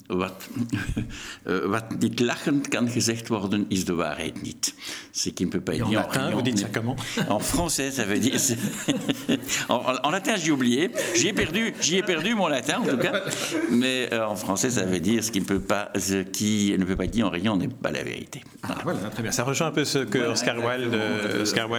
Wat, 0.07 0.47
euh, 1.47 1.67
wat 1.67 1.99
niet 1.99 2.19
lachend 2.19 2.67
kan 2.67 2.87
gezegd 2.87 3.27
worden, 3.27 3.65
is 3.67 3.85
de 3.85 3.93
waarheid 3.93 4.41
niet. 4.41 4.73
Ce 5.11 5.29
qui 5.29 5.43
ne 5.43 5.49
peut 5.49 5.59
pas 5.59 5.73
être 5.73 5.89
dit 5.89 5.97
en 5.97 6.01
latin. 6.01 6.31
Vous 6.31 6.41
dites 6.41 6.59
ça 6.59 6.69
comment? 6.71 6.95
En 7.27 7.39
français, 7.39 7.91
ça 7.91 8.05
veut 8.05 8.19
dire. 8.19 8.39
en, 9.69 10.09
latin, 10.11 10.37
j'ai 10.37 10.51
oublié. 10.51 10.91
J'y 11.13 11.27
ai 11.27 11.33
perdu, 11.33 11.73
j'y 11.81 11.97
ai 11.97 12.03
perdu 12.03 12.35
mon 12.35 12.47
latin 12.47 12.79
en 12.79 12.85
tout 12.85 12.97
cas. 12.97 13.21
Mais 13.69 14.09
en 14.13 14.37
français, 14.37 14.69
ça 14.69 14.85
veut 14.85 15.01
dire 15.01 15.21
ce 15.21 15.31
qui 15.31 15.41
ne 15.41 15.45
peut 15.45 15.59
pas, 15.59 15.91
ce 15.97 16.23
qui 16.23 16.73
ne 16.79 16.85
peut 16.85 16.95
pas 16.95 17.03
être 17.03 17.11
dit 17.11 17.23
en 17.23 17.29
rien 17.29 17.57
n'est 17.57 17.67
pas 17.67 17.91
la 17.91 18.03
vérité. 18.03 18.41
Ah, 18.63 18.77
voilà. 18.85 19.09
très 19.09 19.23
bien. 19.23 19.33
Ça 19.33 19.43
rejoint 19.43 19.67
un 19.67 19.71
peu 19.71 19.83
ce 19.83 19.99
que 19.99 20.19
Oscar 20.19 20.55
Wilde, 20.57 20.97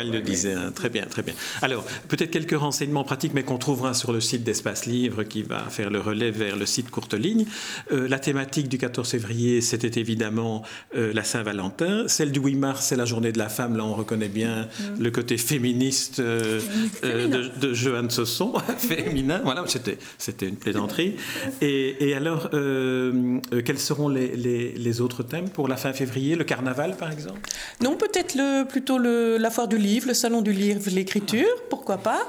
Oscar 0.01 0.13
Wilde 0.13 0.15
le 0.15 0.21
disait. 0.21 0.55
Hein. 0.55 0.73
Très 0.75 0.89
bien, 0.89 1.07
très 1.07 1.23
bien. 1.23 1.35
Alors, 1.63 1.85
peut-être 2.09 2.31
quelques 2.31 2.59
renseignements 2.59 3.05
pratiques, 3.05 3.35
mais 3.35 3.43
qu'on 3.43 3.59
trouvera 3.59 3.95
sur 3.95 4.13
le 4.13 4.21
site 4.21 4.45
d'Espace 4.45 4.87
Livre 4.87 5.23
qui 5.25 5.43
va 5.43 5.61
faire 5.69 5.91
le 5.91 6.01
relais 6.01 6.31
vers 6.31 6.57
le 6.57 6.67
site 6.67 6.91
Courte 6.91 7.15
Ligne. 7.15 7.47
Euh, 7.93 8.09
la 8.09 8.19
thématique 8.19 8.69
du 8.69 8.79
14 8.79 9.09
février, 9.09 9.61
c'était 9.61 10.01
évidemment 10.01 10.63
euh, 10.97 11.13
la 11.13 11.25
Saint-Valentin. 11.25 12.05
Celle 12.09 12.33
du 12.33 12.41
8 12.41 12.55
mars, 12.57 12.87
c'est 12.87 12.97
la 12.97 13.05
journée 13.05 13.33
de 13.33 13.39
la 13.39 13.49
femme. 13.49 13.77
Là, 13.77 13.85
on 13.85 13.95
reconnaît 13.95 14.29
bien 14.29 14.63
mm. 14.63 15.03
le 15.03 15.11
côté 15.11 15.37
féministe 15.39 16.21
euh, 16.21 16.61
de, 17.03 17.51
de 17.61 17.75
Joanne 17.75 18.11
Sosson, 18.11 18.55
féminin. 18.79 19.41
Voilà, 19.45 19.65
c'était, 19.67 19.99
une 20.47 20.57
plaisanterie. 20.57 21.17
Et, 21.61 22.15
alors, 22.15 22.51
quels 22.51 23.79
seront 23.79 24.09
les, 24.09 24.37
les, 24.37 25.01
autres 25.01 25.23
thèmes 25.23 25.49
pour 25.49 25.69
la 25.69 25.77
fin 25.77 25.93
février? 25.93 26.35
Le 26.35 26.45
carnaval, 26.45 26.97
par 26.97 27.11
exemple? 27.13 27.41
Non, 27.83 27.97
peut-être 27.97 28.67
plutôt 28.69 28.99
le, 28.99 29.37
la 29.39 29.51
foire 29.51 29.69
du 29.69 29.79
livre, 29.79 29.90
le 29.99 30.15
salon 30.15 30.41
du 30.41 30.53
livre, 30.53 30.81
l'écriture, 30.91 31.49
pourquoi 31.69 31.99
pas. 31.99 32.21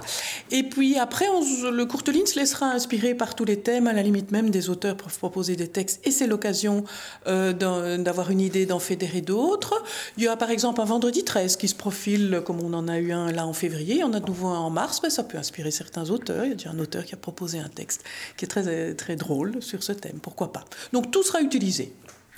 Et 0.50 0.64
puis 0.64 0.98
après, 0.98 1.28
on, 1.30 1.72
le 1.72 1.86
Courteline 1.86 2.26
se 2.26 2.40
laissera 2.40 2.68
inspirer 2.68 3.14
par 3.14 3.36
tous 3.36 3.46
les 3.46 3.60
thèmes, 3.60 3.88
à 3.88 3.94
la 3.94 4.02
limite 4.02 4.32
même 4.32 4.50
des 4.50 4.70
auteurs 4.70 4.98
peuvent 4.98 5.18
proposer 5.18 5.56
des 5.56 5.68
textes, 5.68 6.00
et 6.06 6.12
c'est 6.12 6.28
l'occasion 6.28 6.84
euh, 7.28 7.54
d'avoir 7.98 8.32
une 8.32 8.42
idée 8.42 8.66
d'en 8.66 8.80
fédérer 8.80 9.22
d'autres. 9.22 9.84
Il 10.18 10.24
y 10.24 10.28
a 10.28 10.36
par 10.36 10.50
exemple 10.50 10.82
un 10.82 10.86
vendredi 10.86 11.24
13 11.24 11.56
qui 11.56 11.68
se 11.68 11.76
profile, 11.76 12.42
comme 12.46 12.62
on 12.62 12.74
en 12.74 12.88
a 12.88 12.98
eu 12.98 13.12
un 13.12 13.32
là 13.32 13.46
en 13.46 13.54
février, 13.54 14.04
en 14.04 14.14
a 14.14 14.20
de 14.20 14.26
nouveau 14.26 14.48
un 14.48 14.60
en 14.60 14.70
mars, 14.70 15.02
mais 15.04 15.10
ça 15.10 15.24
peut 15.24 15.38
inspirer 15.38 15.72
certains 15.72 16.10
auteurs. 16.10 16.46
Il 16.46 16.50
y 16.50 16.54
a 16.54 16.56
déjà 16.56 16.72
un 16.72 16.80
auteur 16.80 17.06
qui 17.06 17.14
a 17.14 17.18
proposé 17.18 17.60
un 17.60 17.70
texte 17.70 18.04
qui 18.38 18.46
est 18.46 18.48
très, 18.48 18.96
très 18.96 19.16
drôle 19.16 19.62
sur 19.62 19.84
ce 19.84 19.92
thème, 19.92 20.20
pourquoi 20.22 20.52
pas. 20.52 20.66
Donc 20.94 21.12
tout 21.12 21.24
sera 21.24 21.42
utilisé. 21.42 21.94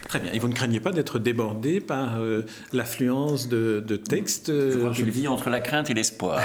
Très 0.07 0.19
bien. 0.19 0.31
Et 0.33 0.39
vous 0.39 0.47
ne 0.47 0.53
craignez 0.53 0.79
pas 0.79 0.91
d'être 0.91 1.17
débordé 1.17 1.79
par 1.79 2.19
euh, 2.19 2.45
l'affluence 2.73 3.47
de, 3.47 3.79
textes 3.95 4.49
euh, 4.49 4.91
Je, 4.93 5.03
vis 5.05 5.27
entre 5.27 5.49
la 5.49 5.61
crainte 5.61 5.89
et 5.89 5.93
l'espoir. 5.93 6.41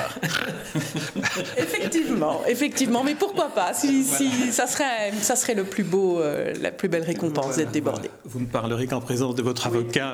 effectivement, 1.57 2.43
effectivement. 2.47 3.03
Mais 3.03 3.15
pourquoi 3.15 3.49
pas? 3.49 3.75
Si, 3.75 4.05
ça, 4.05 4.67
serait, 4.67 5.13
ça 5.21 5.35
serait 5.37 5.55
le 5.55 5.65
plus 5.65 5.83
beau, 5.83 6.21
euh, 6.21 6.55
la 6.61 6.71
plus 6.71 6.89
belle 6.89 7.03
récompense 7.03 7.57
d'être 7.57 7.73
débordé. 7.73 8.11
Vous 8.25 8.41
ne 8.41 8.47
parlerez 8.47 8.87
qu'en 8.87 9.01
présence 9.01 9.35
de 9.35 9.43
votre 9.43 9.67
avocat. 9.67 10.13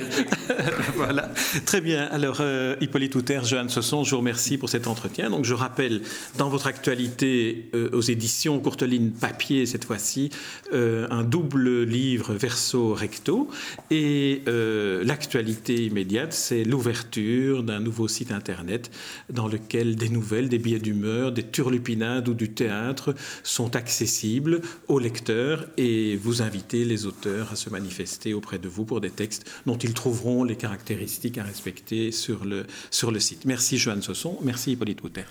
voilà. 0.96 1.30
Très 1.64 1.80
bien. 1.80 2.08
Alors, 2.10 2.42
Hippolyte 2.80 3.14
Outer, 3.14 3.40
Joanne 3.44 3.68
Sosson, 3.68 4.04
je 4.04 4.10
vous 4.10 4.18
remercie 4.18 4.58
pour 4.58 4.68
cet 4.68 4.86
entretien. 4.86 5.30
Donc, 5.30 5.44
je 5.44 5.54
rappelle, 5.54 6.02
dans 6.36 6.48
votre 6.48 6.66
actualité, 6.66 7.70
aux 7.92 8.00
éditions 8.00 8.58
Courteline 8.60 9.12
Papier, 9.12 9.66
cette 9.66 9.84
fois-ci, 9.84 10.30
un 10.72 11.22
double 11.22 11.84
livre 11.84 12.34
verso 12.50 12.94
recto. 12.94 13.48
Et 13.90 14.42
euh, 14.48 15.04
l'actualité 15.04 15.84
immédiate, 15.84 16.32
c'est 16.32 16.64
l'ouverture 16.64 17.62
d'un 17.62 17.78
nouveau 17.78 18.08
site 18.08 18.32
internet 18.32 18.90
dans 19.32 19.46
lequel 19.46 19.94
des 19.94 20.08
nouvelles, 20.08 20.48
des 20.48 20.58
billets 20.58 20.80
d'humeur, 20.80 21.30
des 21.30 21.44
turlupinades 21.44 22.28
ou 22.28 22.34
du 22.34 22.50
théâtre 22.50 23.14
sont 23.44 23.76
accessibles 23.76 24.62
aux 24.88 24.98
lecteurs 24.98 25.66
et 25.76 26.16
vous 26.16 26.42
invitez 26.42 26.84
les 26.84 27.06
auteurs 27.06 27.52
à 27.52 27.56
se 27.56 27.70
manifester 27.70 28.34
auprès 28.34 28.58
de 28.58 28.68
vous 28.68 28.84
pour 28.84 29.00
des 29.00 29.10
textes 29.10 29.48
dont 29.66 29.78
ils 29.78 29.94
trouveront 29.94 30.42
les 30.42 30.56
caractéristiques 30.56 31.38
à 31.38 31.44
respecter 31.44 32.10
sur 32.10 32.44
le, 32.44 32.66
sur 32.90 33.12
le 33.12 33.20
site. 33.20 33.44
Merci 33.44 33.78
Joanne 33.78 34.02
Sosson, 34.02 34.38
merci 34.42 34.72
Hippolyte 34.72 35.02
Wouter. 35.02 35.28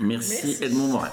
Merci, 0.00 0.56
Edmond 0.62 0.88
Morel. 0.88 1.12